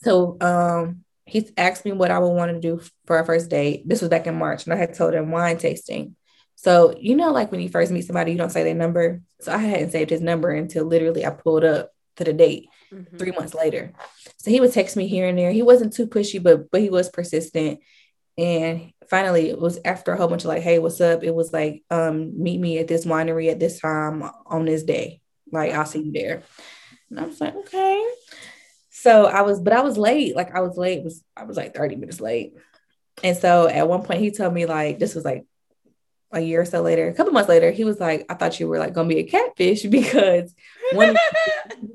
[0.02, 3.88] So um, he asked me what I would want to do for our first date.
[3.88, 6.16] This was back in March, and I had told him wine tasting.
[6.56, 9.22] So you know, like when you first meet somebody, you don't say their number.
[9.40, 13.16] So I hadn't saved his number until literally I pulled up to the date mm-hmm.
[13.16, 13.92] three months later.
[14.38, 15.52] So he would text me here and there.
[15.52, 17.80] He wasn't too pushy, but but he was persistent.
[18.36, 21.52] And finally, it was after a whole bunch of like, "Hey, what's up?" It was
[21.52, 25.20] like, um, "Meet me at this winery at this time on this day."
[25.54, 26.42] Like, I'll see you there.
[27.10, 28.06] And I was like, "Okay."
[28.90, 30.34] So I was, but I was late.
[30.34, 31.04] Like I was late.
[31.04, 32.54] Was I was like 30 minutes late.
[33.22, 35.44] And so at one point he told me like this was like
[36.32, 38.66] a year or so later, a couple months later, he was like, I thought you
[38.66, 40.54] were like gonna be a catfish because
[40.92, 41.16] one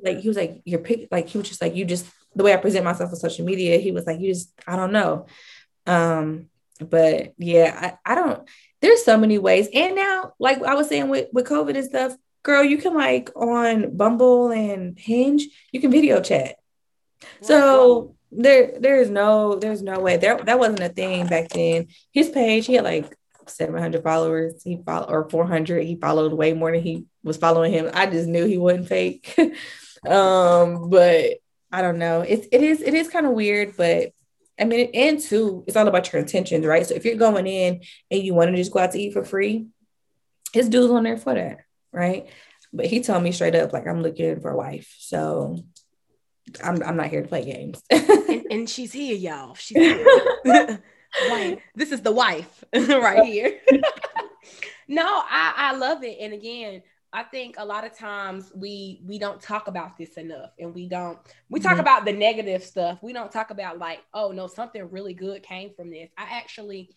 [0.03, 2.05] like he was like, your pick like he was just like you just
[2.35, 4.91] the way I present myself on social media, he was like, you just I don't
[4.91, 5.25] know.
[5.87, 6.49] Um,
[6.79, 8.47] but yeah, I, I don't
[8.81, 9.67] there's so many ways.
[9.73, 13.29] And now, like I was saying with, with COVID and stuff, girl, you can like
[13.35, 16.55] on Bumble and Hinge, you can video chat.
[17.41, 21.87] So there there's no there's no way there that wasn't a thing back then.
[22.11, 23.15] His page, he had like
[23.47, 24.61] 700 followers.
[24.63, 25.83] He followed or 400.
[25.83, 27.89] He followed way more than he was following him.
[27.93, 29.35] I just knew he wasn't fake.
[30.07, 31.37] um, but
[31.71, 32.21] I don't know.
[32.21, 34.11] It's it is it is kind of weird, but
[34.59, 36.85] I mean, and two, it's all about your intentions, right?
[36.85, 37.81] So if you're going in
[38.11, 39.67] and you want to just go out to eat for free,
[40.51, 41.59] his dude's on there for that,
[41.91, 42.27] right?
[42.71, 44.95] But he told me straight up, like, I'm looking for a wife.
[44.99, 45.63] So
[46.63, 47.81] I'm I'm not here to play games.
[47.89, 49.55] and, and, she's here, y'all.
[49.55, 50.83] She's here.
[51.75, 53.59] This is the wife right here.
[54.87, 56.17] no, I I love it.
[56.21, 60.51] And again, I think a lot of times we we don't talk about this enough,
[60.59, 61.17] and we don't
[61.49, 61.81] we talk mm-hmm.
[61.81, 63.01] about the negative stuff.
[63.01, 66.11] We don't talk about like, oh no, something really good came from this.
[66.17, 66.91] I actually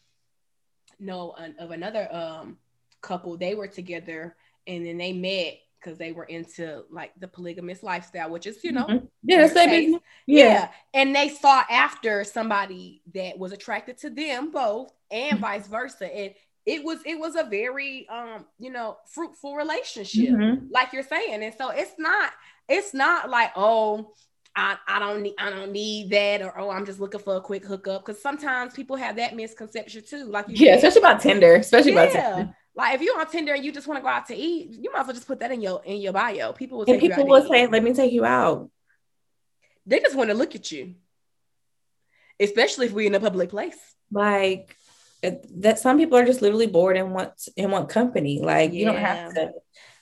[1.01, 2.59] know an, of another um
[3.01, 3.38] couple.
[3.38, 4.36] They were together,
[4.66, 8.72] and then they met because they were into like the polygamous lifestyle, which is, you
[8.72, 9.06] know, mm-hmm.
[9.24, 9.98] yeah, yeah.
[10.26, 10.68] yeah.
[10.94, 15.40] And they sought after somebody that was attracted to them both and mm-hmm.
[15.40, 16.14] vice versa.
[16.14, 16.34] And
[16.66, 20.66] it was it was a very um you know fruitful relationship mm-hmm.
[20.70, 22.30] like you're saying and so it's not
[22.68, 24.12] it's not like oh
[24.54, 27.40] I, I don't need I don't need that or oh I'm just looking for a
[27.40, 30.76] quick hookup because sometimes people have that misconception too like yeah said.
[30.76, 32.02] especially about Tinder especially yeah.
[32.02, 34.35] about Tinder like if you're on Tinder and you just want to go out to
[34.35, 36.91] eat you might as well just put that in your in your bio people will
[36.91, 38.70] and people will say let me take you out
[39.87, 40.95] they just want to look at you
[42.41, 43.77] especially if we're in a public place
[44.11, 44.77] like
[45.23, 48.41] that some people are just literally bored and want and want company.
[48.41, 48.79] Like yeah.
[48.79, 49.53] you don't have to.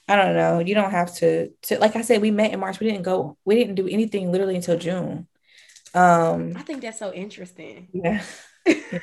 [0.08, 0.58] I don't know.
[0.58, 1.50] You don't have to.
[1.62, 2.80] To like I said, we met in March.
[2.80, 3.36] We didn't go.
[3.44, 5.28] We didn't do anything literally until June.
[5.92, 7.88] Um, I think that's so interesting.
[7.92, 8.22] Yeah.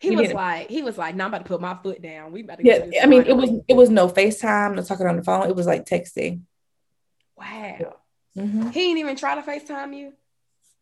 [0.00, 2.32] he was like, he was like, "No, I'm about to put my foot down.
[2.32, 5.16] We about to." Yeah, I mean, it was it was no FaceTime, no talking on
[5.16, 5.48] the phone.
[5.48, 6.42] It was like texting.
[7.36, 7.96] Wow.
[8.36, 8.70] Mm-hmm.
[8.70, 10.12] He didn't even try to FaceTime you.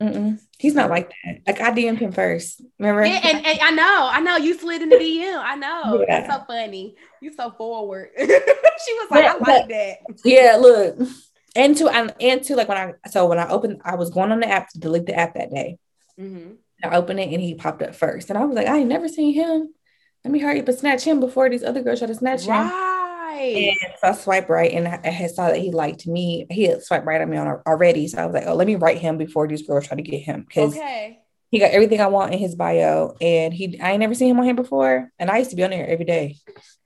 [0.00, 0.38] Mm-mm.
[0.58, 1.40] He's not like that.
[1.46, 2.62] Like I DM'd him first.
[2.78, 3.04] Remember?
[3.04, 5.42] Yeah, and, and, I know, I know you slid in the DM.
[5.42, 6.04] I know.
[6.06, 6.20] Yeah.
[6.20, 6.94] That's so funny.
[7.20, 8.10] You so forward.
[8.18, 9.98] she was like, but, I like but, that.
[10.24, 10.96] Yeah, look.
[11.56, 14.30] And to and, and to like when I so when I opened, I was going
[14.30, 15.78] on the app to delete the app that day.
[16.20, 16.52] Mm-hmm.
[16.82, 19.08] I opened it and he popped up first, and I was like, I ain't never
[19.08, 19.74] seen him.
[20.24, 22.50] Let me hurry up and snatch him before these other girls try to snatch him.
[22.50, 23.78] Right.
[23.82, 26.46] And so I swiped right and I had saw that he liked me.
[26.50, 28.08] He had swiped right on me on already.
[28.08, 30.18] So I was like, oh, let me write him before these girls try to get
[30.18, 30.44] him.
[30.46, 31.20] Because okay.
[31.50, 33.14] he got everything I want in his bio.
[33.20, 35.12] And he I ain't never seen him on here before.
[35.18, 36.36] And I used to be on there every day.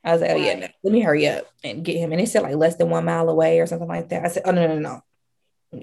[0.05, 2.13] I was like, oh yeah, no, let me hurry up and get him.
[2.13, 4.25] And they said like less than one mile away or something like that.
[4.25, 5.01] I said, oh no, no, no.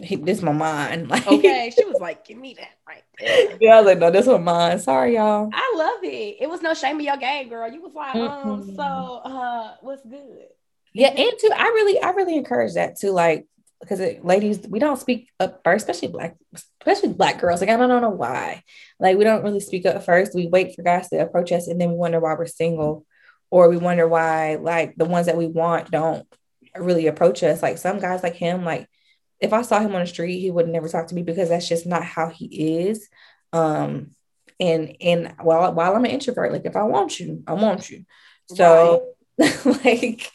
[0.03, 1.07] He, this is my mind.
[1.09, 4.11] Like okay, she was like, "Give me that right there." Yeah, I was like, "No,
[4.11, 5.49] this was mine." Sorry, y'all.
[5.51, 6.37] I love it.
[6.39, 7.71] It was no shame in your game, girl.
[7.71, 8.49] You was like, mm-hmm.
[8.49, 10.47] "Um, so uh, what's good?"
[10.93, 13.11] Yeah, and too, I really, I really encourage that too.
[13.11, 13.47] Like,
[13.81, 16.35] because ladies, we don't speak up first, especially black,
[16.81, 17.61] especially black girls.
[17.61, 18.63] Like, I don't know why.
[18.99, 20.35] Like, we don't really speak up first.
[20.35, 23.05] We wait for guys to approach us, and then we wonder why we're single,
[23.49, 26.27] or we wonder why like the ones that we want don't
[26.77, 27.63] really approach us.
[27.63, 28.87] Like some guys, like him, like
[29.39, 31.67] if I saw him on the street, he would never talk to me because that's
[31.67, 33.07] just not how he is.
[33.53, 34.11] Um,
[34.59, 38.05] and and while while I'm an introvert, like if I want you, I want you.
[38.47, 38.91] So.
[38.91, 39.01] Right
[39.85, 40.31] like,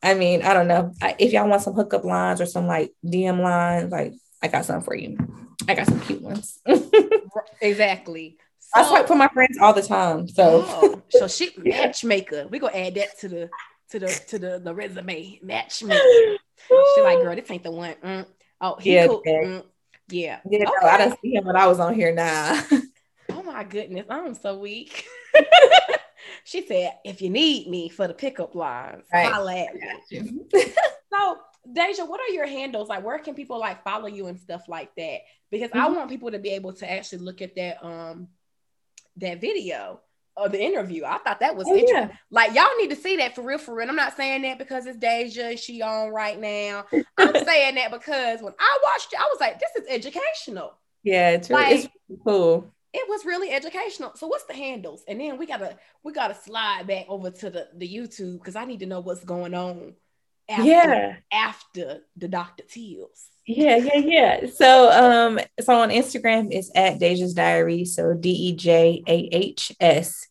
[0.00, 0.92] I mean, I don't know.
[1.18, 4.80] if y'all want some hookup lines or some like DM lines, like I got some
[4.80, 5.16] for you.
[5.68, 6.60] I got some cute ones.
[7.60, 8.38] exactly.
[8.60, 10.28] So, I swipe for my friends all the time.
[10.28, 12.46] So, oh, so she matchmaker.
[12.48, 13.50] We gonna add that to the
[13.90, 15.40] to the to the, the resume.
[15.42, 15.98] Matchmaker.
[16.94, 17.94] she like, girl, this ain't the one.
[18.04, 18.26] Mm.
[18.64, 19.22] Oh, yeah, cool.
[19.26, 19.64] mm.
[20.08, 20.40] yeah.
[20.48, 20.72] Yeah, okay.
[20.82, 22.62] no, I didn't see him when I was on here now.
[23.30, 25.04] oh my goodness, I'm so weak.
[26.44, 29.32] She said, if you need me for the pickup lines, right.
[29.32, 30.40] holla at me.
[31.12, 32.90] so, Dejah, what are your handles?
[32.90, 35.20] Like, where can people like follow you and stuff like that?
[35.50, 35.80] Because mm-hmm.
[35.80, 38.28] I want people to be able to actually look at that um
[39.16, 40.00] that video
[40.36, 41.04] of the interview.
[41.04, 42.10] I thought that was oh, interesting.
[42.10, 42.16] Yeah.
[42.30, 43.88] Like, y'all need to see that for real, for real.
[43.88, 46.84] I'm not saying that because it's Dejah and she on right now.
[47.18, 50.74] I'm saying that because when I watched it, I was like, this is educational.
[51.02, 54.12] Yeah, it's really, like, it's cool it was really educational.
[54.14, 55.02] So what's the handles?
[55.08, 58.64] And then we gotta we gotta slide back over to the the YouTube because I
[58.64, 59.94] need to know what's going on.
[60.48, 61.16] After, yeah.
[61.32, 62.62] After the Dr.
[62.68, 63.26] Teals.
[63.46, 64.46] Yeah, yeah, yeah.
[64.54, 67.84] So um so on Instagram it's at Dejah's Diary.
[67.84, 70.26] So D E J A H S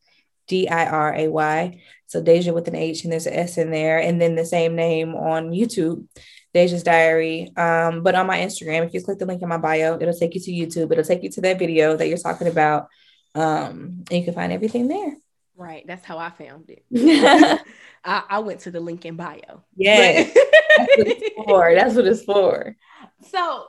[0.47, 1.81] D I R A Y.
[2.07, 3.99] So Deja with an H and there's an S in there.
[3.99, 6.07] And then the same name on YouTube.
[6.53, 7.51] Dejah's Diary.
[7.55, 10.35] Um, but on my Instagram, if you click the link in my bio, it'll take
[10.35, 10.91] you to YouTube.
[10.91, 12.87] It'll take you to that video that you're talking about.
[13.35, 15.17] Um, and you can find everything there.
[15.55, 15.85] Right.
[15.87, 16.83] That's how I found it.
[18.05, 19.63] I, I, went to the link in bio.
[19.75, 20.23] Yeah.
[20.77, 21.75] That's what it's for.
[21.75, 22.75] That's what it's for.
[23.23, 23.67] So,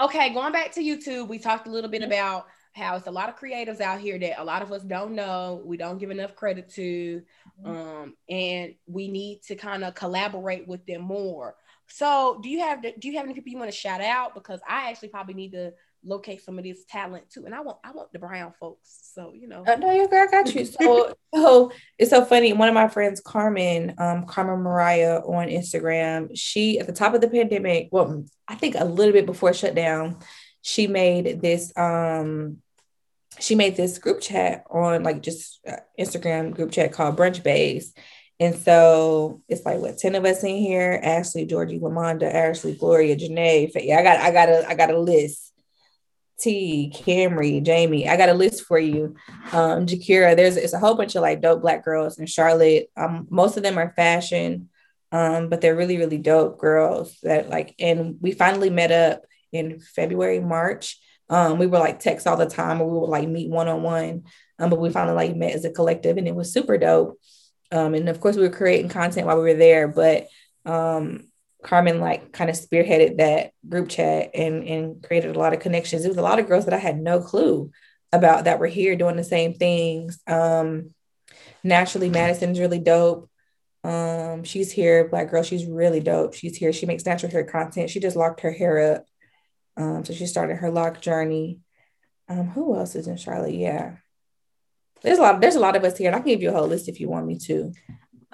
[0.00, 3.28] okay, going back to YouTube, we talked a little bit about how it's a lot
[3.28, 6.34] of creatives out here that a lot of us don't know, we don't give enough
[6.34, 7.22] credit to,
[7.64, 7.70] mm-hmm.
[7.70, 11.56] um, and we need to kind of collaborate with them more.
[11.88, 14.34] So, do you have do you have any people you want to shout out?
[14.34, 15.72] Because I actually probably need to
[16.04, 19.10] locate some of this talent too, and I want I want the brown folks.
[19.14, 20.64] So you know, uh, no, your girl got you.
[20.64, 22.52] So, so it's so funny.
[22.52, 26.30] One of my friends, Carmen, um, Carmen Mariah on Instagram.
[26.34, 30.18] She at the top of the pandemic, well, I think a little bit before shutdown,
[30.62, 32.58] she made this um
[33.38, 37.92] she made this group chat on like just uh, Instagram group chat called Brunch Bays.
[38.38, 43.16] And so it's like what 10 of us in here, Ashley, Georgie, Lamonda, Ashley, Gloria,
[43.16, 43.70] Janae.
[43.74, 45.45] Yeah, I got I got a I got a list.
[46.38, 48.08] T, Camry, Jamie.
[48.08, 49.14] I got a list for you.
[49.52, 52.90] Um, Jakira, there's it's a whole bunch of like dope black girls in Charlotte.
[52.96, 54.68] Um, most of them are fashion,
[55.12, 59.22] um, but they're really, really dope girls that like, and we finally met up
[59.52, 60.98] in February, March.
[61.28, 63.82] Um, we were like text all the time, or we would like meet one on
[63.82, 64.24] one.
[64.58, 67.18] Um, but we finally like met as a collective, and it was super dope.
[67.72, 70.28] Um, and of course, we were creating content while we were there, but
[70.64, 71.28] um,
[71.66, 76.04] Carmen like kind of spearheaded that group chat and and created a lot of connections.
[76.04, 77.72] It was a lot of girls that I had no clue
[78.12, 80.20] about that were here doing the same things.
[80.28, 80.94] Um,
[81.64, 83.28] naturally, Madison's really dope.
[83.82, 85.42] Um, she's here, black girl.
[85.42, 86.34] She's really dope.
[86.34, 86.72] She's here.
[86.72, 87.90] She makes natural hair content.
[87.90, 89.06] She just locked her hair up.
[89.76, 91.58] Um, so she started her lock journey.
[92.28, 93.54] Um, who else is in Charlotte?
[93.54, 93.96] Yeah.
[95.02, 96.08] There's a lot, there's a lot of us here.
[96.08, 97.72] And I can give you a whole list if you want me to.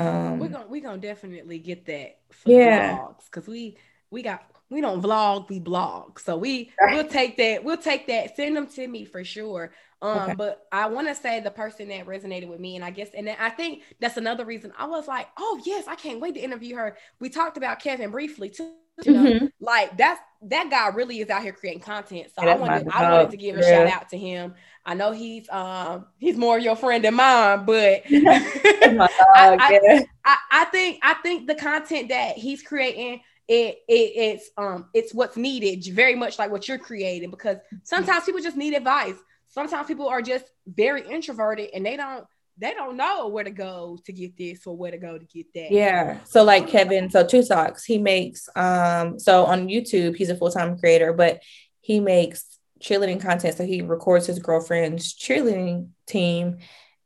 [0.09, 2.99] Um, we're gonna we're gonna definitely get that for yeah.
[2.99, 3.77] vlogs because we
[4.11, 6.19] we got we don't vlog, we blog.
[6.19, 9.73] So we we'll take that, we'll take that, send them to me for sure.
[10.01, 10.35] Um, okay.
[10.35, 13.29] but I want to say the person that resonated with me, and I guess, and
[13.29, 16.75] I think that's another reason I was like, oh yes, I can't wait to interview
[16.77, 16.97] her.
[17.21, 18.73] We talked about Kevin briefly too.
[19.05, 19.47] You know, mm-hmm.
[19.61, 22.28] like that's that guy really is out here creating content.
[22.36, 23.66] So yeah, I wanted I wanted to give a yeah.
[23.68, 24.55] shout out to him.
[24.84, 30.64] I know he's um he's more your friend than mine, but I, I, I, I
[30.66, 35.84] think I think the content that he's creating it, it it's um it's what's needed
[35.95, 39.16] very much like what you're creating because sometimes people just need advice
[39.49, 42.24] sometimes people are just very introverted and they don't
[42.59, 45.53] they don't know where to go to get this or where to go to get
[45.55, 45.71] that.
[45.71, 46.19] Yeah.
[46.25, 50.79] So like Kevin, so two socks, he makes um so on YouTube, he's a full-time
[50.79, 51.41] creator, but
[51.81, 53.57] he makes cheerleading content.
[53.57, 56.59] So he records his girlfriend's cheerleading team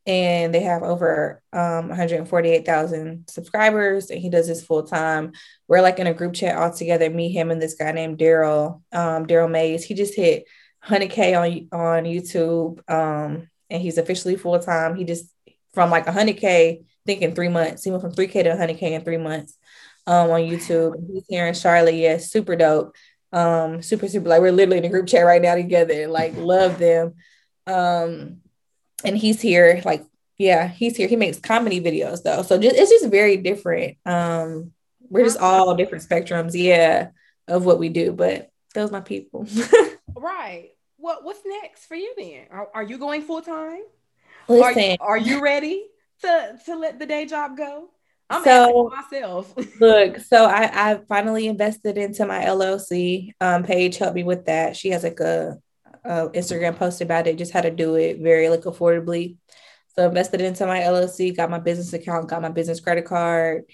[0.04, 5.32] and they have over um 148,000 subscribers and he does this full time.
[5.68, 8.82] We're like in a group chat all together, me, him, and this guy named Daryl,
[8.92, 9.84] um, Daryl Mays.
[9.84, 10.44] He just hit
[10.84, 14.94] 100k on on YouTube, um, and he's officially full time.
[14.96, 15.26] He just
[15.76, 17.84] from like 100k, think in three months.
[17.84, 19.58] He went from 3k to 100k in three months
[20.06, 20.94] um, on YouTube.
[21.12, 21.94] He's here in Charlotte.
[21.94, 22.96] Yes, yeah, super dope.
[23.30, 24.26] Um, super super.
[24.26, 26.08] Like we're literally in a group chat right now together.
[26.08, 27.16] Like love them.
[27.66, 28.38] Um,
[29.04, 29.82] and he's here.
[29.84, 30.02] Like
[30.38, 31.08] yeah, he's here.
[31.08, 33.98] He makes comedy videos though, so just it's just very different.
[34.06, 34.72] Um,
[35.10, 36.52] we're just all different spectrums.
[36.54, 37.10] Yeah,
[37.48, 39.46] of what we do, but those my people.
[40.16, 40.70] right
[41.06, 42.46] what what's next for you then?
[42.50, 43.82] Are, are you going full time?
[44.48, 45.84] Listen, are, are, you ready
[46.22, 47.90] to to let the day job go?
[48.28, 49.54] I'm so, myself.
[49.80, 53.32] look, so I I finally invested into my LLC.
[53.40, 54.76] Um, Paige helped me with that.
[54.76, 55.58] She has like a,
[56.04, 59.36] a Instagram post about it, just how to do it very like affordably.
[59.96, 63.64] So invested into my LLC, got my business account, got my business credit card,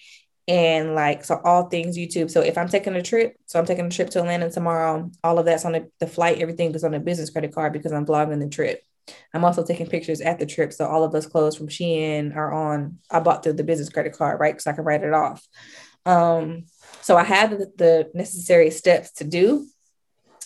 [0.47, 2.31] and like so all things YouTube.
[2.31, 5.39] So if I'm taking a trip, so I'm taking a trip to Atlanta tomorrow, all
[5.39, 8.07] of that's on the, the flight, everything is on a business credit card because I'm
[8.07, 8.83] vlogging the trip.
[9.34, 10.72] I'm also taking pictures at the trip.
[10.72, 14.12] So all of those clothes from Shein are on, I bought through the business credit
[14.12, 14.55] card, right?
[14.55, 15.46] Because I can write it off.
[16.07, 16.64] Um,
[17.00, 19.66] so I have the, the necessary steps to do.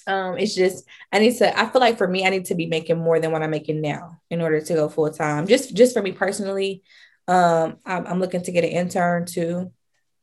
[0.07, 2.66] Um, it's just I need to, I feel like for me, I need to be
[2.66, 5.46] making more than what I'm making now in order to go full time.
[5.46, 6.82] Just just for me personally.
[7.26, 9.72] Um, I'm, I'm looking to get an intern too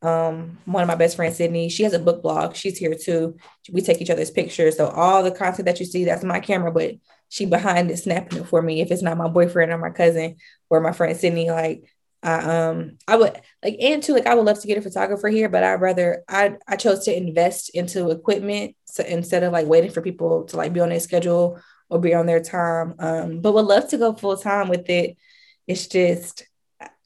[0.04, 2.56] um, one of my best friends, Sydney, she has a book blog.
[2.56, 3.38] She's here too.
[3.72, 4.76] We take each other's pictures.
[4.76, 6.96] So all the content that you see, that's my camera, but
[7.34, 8.80] she behind it snapping it for me.
[8.80, 10.36] If it's not my boyfriend or my cousin
[10.70, 11.84] or my friend Sydney, like
[12.22, 15.30] I um I would like and too like I would love to get a photographer
[15.30, 19.66] here, but I'd rather I I chose to invest into equipment so instead of like
[19.66, 21.60] waiting for people to like be on their schedule
[21.90, 22.94] or be on their time.
[23.00, 25.18] Um, but would love to go full time with it.
[25.66, 26.44] It's just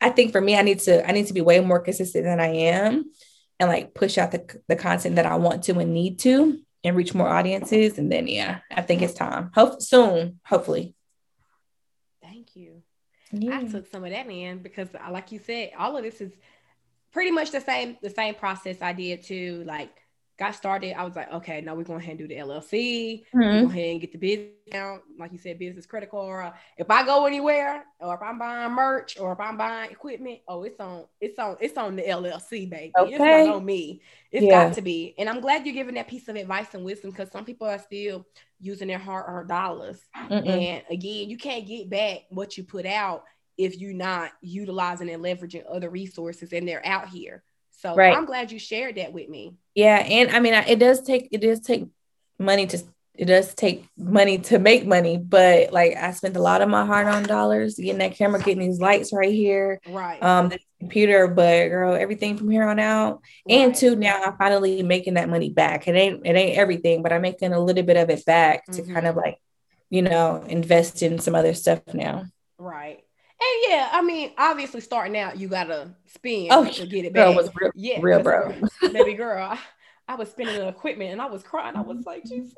[0.01, 2.41] I think for me, I need to I need to be way more consistent than
[2.41, 3.05] I am,
[3.61, 6.97] and like push out the the content that I want to and need to, and
[6.97, 7.97] reach more audiences.
[7.97, 9.51] And then yeah, I think it's time.
[9.53, 10.95] Hope soon, hopefully.
[12.21, 12.81] Thank you.
[13.31, 13.57] Yeah.
[13.57, 16.31] I took some of that in because, uh, like you said, all of this is
[17.11, 19.63] pretty much the same the same process I did too.
[19.65, 19.91] Like
[20.37, 23.23] got started, I was like, okay, now we're going ahead and do the LLC.
[23.33, 23.65] Mm-hmm.
[23.65, 26.53] Go ahead and get the business account, like you said, business credit card.
[26.77, 30.63] If I go anywhere, or if I'm buying merch, or if I'm buying equipment, oh,
[30.63, 32.91] it's on, it's on, it's on the LLC, baby.
[32.97, 33.11] Okay.
[33.11, 34.01] It's not on me.
[34.31, 34.67] It's yeah.
[34.67, 35.15] got to be.
[35.17, 37.79] And I'm glad you're giving that piece of advice and wisdom because some people are
[37.79, 38.25] still
[38.59, 39.99] using their hard-earned dollars.
[40.15, 40.47] Mm-mm.
[40.47, 43.23] And again, you can't get back what you put out
[43.57, 47.43] if you're not utilizing and leveraging other resources, and they're out here.
[47.77, 48.15] So right.
[48.15, 49.55] I'm glad you shared that with me.
[49.75, 51.85] Yeah, and I mean, it does take it does take
[52.39, 52.79] money to
[53.13, 56.85] it does take money to make money, but like I spent a lot of my
[56.85, 60.21] hard on dollars getting that camera, getting these lights right here, right?
[60.21, 63.57] Um, the computer, but girl, everything from here on out, right.
[63.57, 65.87] and two, now I'm finally making that money back.
[65.87, 68.87] It ain't it ain't everything, but I'm making a little bit of it back mm-hmm.
[68.87, 69.37] to kind of like,
[69.89, 72.25] you know, invest in some other stuff now.
[72.59, 73.03] Right.
[73.39, 77.27] And yeah, I mean, obviously starting out, you gotta spend oh, to get it back.
[77.27, 78.53] Girl was real, yeah, real bro.
[78.81, 79.59] baby girl, I,
[80.07, 81.75] I, was spending the equipment and I was crying.
[81.75, 82.55] I was like, Jesus.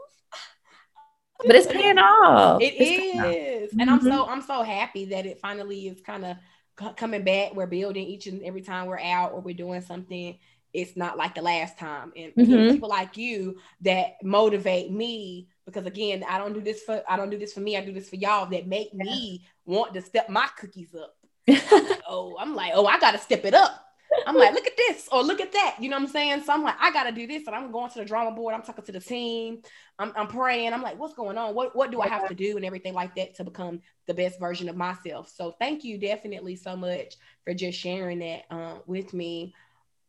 [1.45, 2.61] But it's paying off.
[2.61, 3.71] It it's is.
[3.73, 3.89] And mm-hmm.
[3.89, 6.37] I'm so I'm so happy that it finally is kind of
[6.79, 7.53] c- coming back.
[7.55, 10.37] We're building each and every time we're out or we're doing something.
[10.73, 12.13] It's not like the last time.
[12.15, 12.71] And Mhm.
[12.71, 17.29] people like you that motivate me because again, I don't do this for I don't
[17.29, 17.77] do this for me.
[17.77, 21.15] I do this for y'all that make me want to step my cookies up.
[22.07, 23.85] oh, I'm like, oh, I gotta step it up.
[24.25, 25.75] I'm like, look at this or look at that.
[25.79, 26.41] You know what I'm saying?
[26.43, 28.55] So I'm like, I gotta do this, and I'm going to the drama board.
[28.55, 29.61] I'm talking to the team.
[29.99, 30.73] I'm, I'm praying.
[30.73, 31.53] I'm like, what's going on?
[31.53, 34.39] What what do I have to do and everything like that to become the best
[34.39, 35.31] version of myself?
[35.35, 37.15] So thank you definitely so much
[37.45, 39.53] for just sharing that um, with me.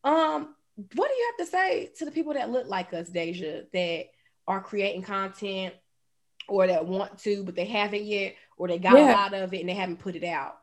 [0.05, 0.55] Um,
[0.95, 4.07] what do you have to say to the people that look like us, Dejah, that
[4.47, 5.75] are creating content
[6.49, 9.13] or that want to but they haven't yet, or they got Yeah.
[9.13, 10.57] a lot of it and they haven't put it out?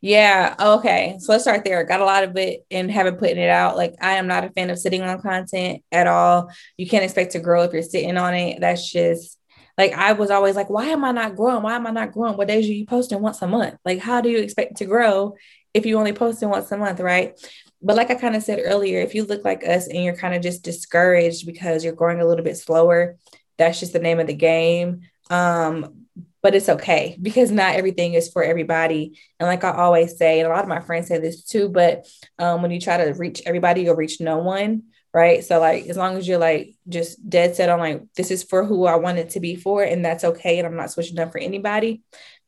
[0.00, 0.54] Yeah.
[0.60, 1.16] Okay.
[1.18, 1.82] So let's start there.
[1.84, 3.76] Got a lot of it and haven't putting it out.
[3.76, 6.50] Like I am not a fan of sitting on content at all.
[6.76, 8.60] You can't expect to grow if you're sitting on it.
[8.60, 9.38] That's just
[9.78, 11.62] like I was always like, why am I not growing?
[11.62, 12.36] Why am I not growing?
[12.36, 13.76] What days are you posting once a month?
[13.84, 15.34] Like, how do you expect to grow
[15.72, 17.38] if you only posting once a month, right?
[17.82, 20.34] But like I kind of said earlier, if you look like us and you're kind
[20.34, 23.16] of just discouraged because you're growing a little bit slower,
[23.58, 25.02] that's just the name of the game.
[25.30, 26.02] Um,
[26.42, 29.18] but it's okay because not everything is for everybody.
[29.38, 32.06] And like I always say, and a lot of my friends say this too, but
[32.38, 34.84] um, when you try to reach everybody, you'll reach no one.
[35.14, 35.44] Right.
[35.44, 38.64] So like as long as you're like just dead set on like this is for
[38.64, 40.58] who I want it to be for, and that's okay.
[40.58, 42.02] And I'm not switching up for anybody,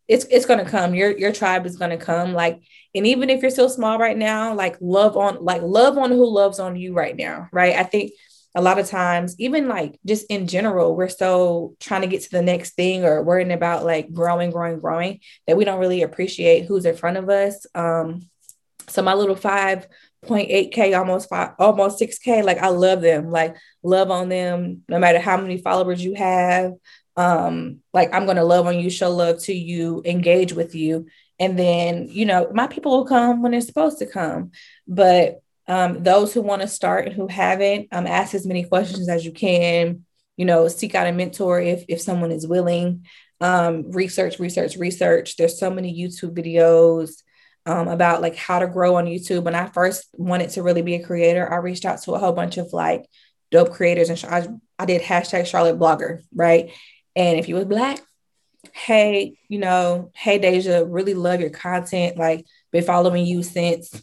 [0.09, 0.95] it's it's gonna come.
[0.95, 2.35] Your your tribe is gonna come.
[2.35, 2.63] Like,
[2.95, 6.27] and even if you're still small right now, like love on like love on who
[6.27, 7.49] loves on you right now.
[7.53, 7.75] Right.
[7.75, 8.13] I think
[8.57, 12.31] a lot of times, even like just in general, we're so trying to get to
[12.31, 16.67] the next thing or worrying about like growing, growing, growing that we don't really appreciate
[16.67, 17.67] who's in front of us.
[17.75, 18.29] Um,
[18.89, 24.29] so my little 5.8k, almost five, almost 6k, like I love them, like love on
[24.29, 26.75] them, no matter how many followers you have.
[27.17, 31.07] Um, like I'm gonna love on you, show love to you, engage with you.
[31.39, 34.53] And then, you know, my people will come when they're supposed to come.
[34.87, 39.09] But um, those who want to start and who haven't, um, ask as many questions
[39.09, 40.05] as you can.
[40.37, 43.07] You know, seek out a mentor if if someone is willing.
[43.41, 45.37] Um, research, research, research.
[45.37, 47.23] There's so many YouTube videos
[47.67, 49.45] um, about like how to grow on YouTube.
[49.45, 52.33] When I first wanted to really be a creator, I reached out to a whole
[52.33, 53.07] bunch of like
[53.51, 54.49] dope creators, and I,
[54.83, 56.71] I did hashtag Charlotte Blogger, right?
[57.17, 58.01] And if you was black,
[58.73, 62.17] hey, you know, hey Dejah, really love your content.
[62.17, 64.03] Like, been following you since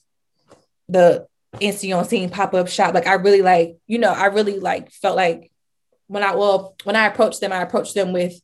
[0.88, 2.93] the Insta on scene pop up shop.
[2.93, 5.51] Like I really like, you know, I really like felt like
[6.07, 8.39] when I well when I approached them, I approached them with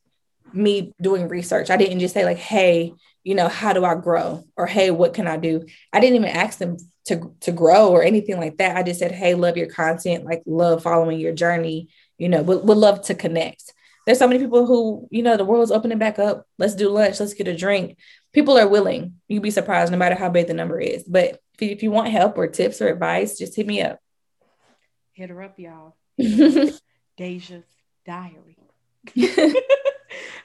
[0.52, 1.70] me doing research.
[1.70, 2.92] I didn't just say like, hey,
[3.24, 5.64] you know, how do I grow or hey, what can I do?
[5.92, 8.76] I didn't even ask them to to grow or anything like that.
[8.76, 11.88] I just said, hey, love your content, like love following your journey.
[12.18, 13.72] You know, would, would love to connect.
[14.08, 16.46] There's so many people who, you know, the world's opening back up.
[16.56, 17.20] Let's do lunch.
[17.20, 17.98] Let's get a drink.
[18.32, 19.16] People are willing.
[19.28, 21.04] You'd be surprised no matter how big the number is.
[21.04, 23.98] But if you, if you want help or tips or advice, just hit me up.
[25.12, 25.94] Hit her up, y'all.
[26.16, 26.74] Her up.
[27.18, 27.66] Dejah's
[28.06, 28.56] diary.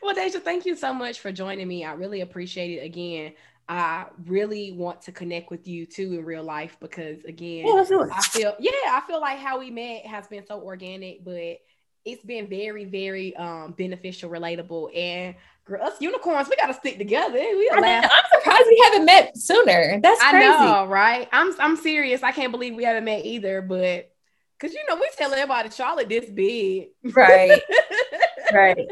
[0.01, 1.85] well, Dejah, thank you so much for joining me.
[1.85, 2.85] I really appreciate it.
[2.85, 3.31] Again,
[3.69, 7.87] I really want to connect with you too in real life because, again, Yeah, let's
[7.87, 8.09] do it.
[8.13, 11.59] I feel yeah, I feel like how we met has been so organic, but
[12.05, 15.35] it's been very, very um beneficial, relatable, and
[15.65, 17.33] girl, us unicorns, we gotta stick together.
[17.33, 19.99] We I am surprised we haven't met sooner.
[20.01, 20.47] That's I crazy.
[20.47, 21.27] know, right?
[21.31, 22.23] I'm I'm serious.
[22.23, 24.11] I can't believe we haven't met either, but
[24.59, 27.61] because you know we tell everybody Charlotte this big, Right,
[28.53, 28.87] right.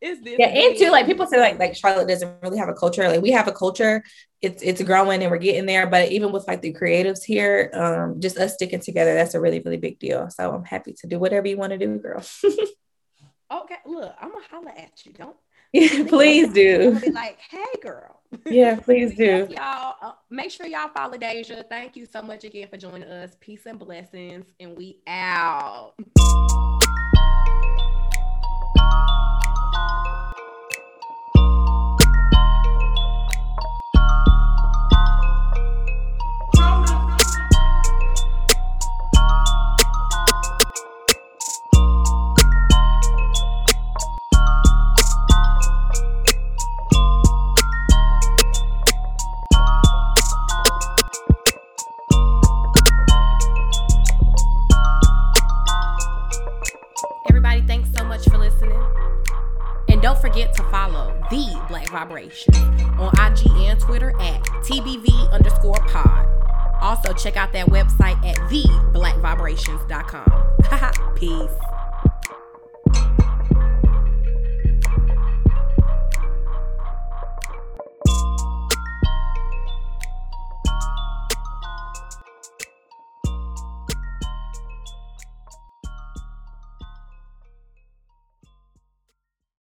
[0.00, 0.36] It's this.
[0.38, 3.08] Yeah, and too, like people say, like like Charlotte doesn't really have a culture.
[3.08, 4.04] Like we have a culture.
[4.40, 5.86] It's it's growing and we're getting there.
[5.86, 9.60] But even with like the creatives here, um, just us sticking together, that's a really
[9.60, 10.30] really big deal.
[10.30, 12.22] So I'm happy to do whatever you want to do, girl.
[13.50, 15.12] Okay, look, I'm gonna holler at you.
[15.12, 15.36] Don't
[15.72, 16.98] yeah, please do.
[17.00, 18.20] be like, hey, girl.
[18.46, 19.46] Yeah, please do.
[19.50, 19.94] y'all.
[20.00, 21.68] Uh, make sure y'all follow Dejah.
[21.68, 23.36] Thank you so much again for joining us.
[23.40, 25.94] Peace and blessings, and we out.
[69.58, 71.14] Theblackvibrations.com.
[71.14, 71.77] Peace.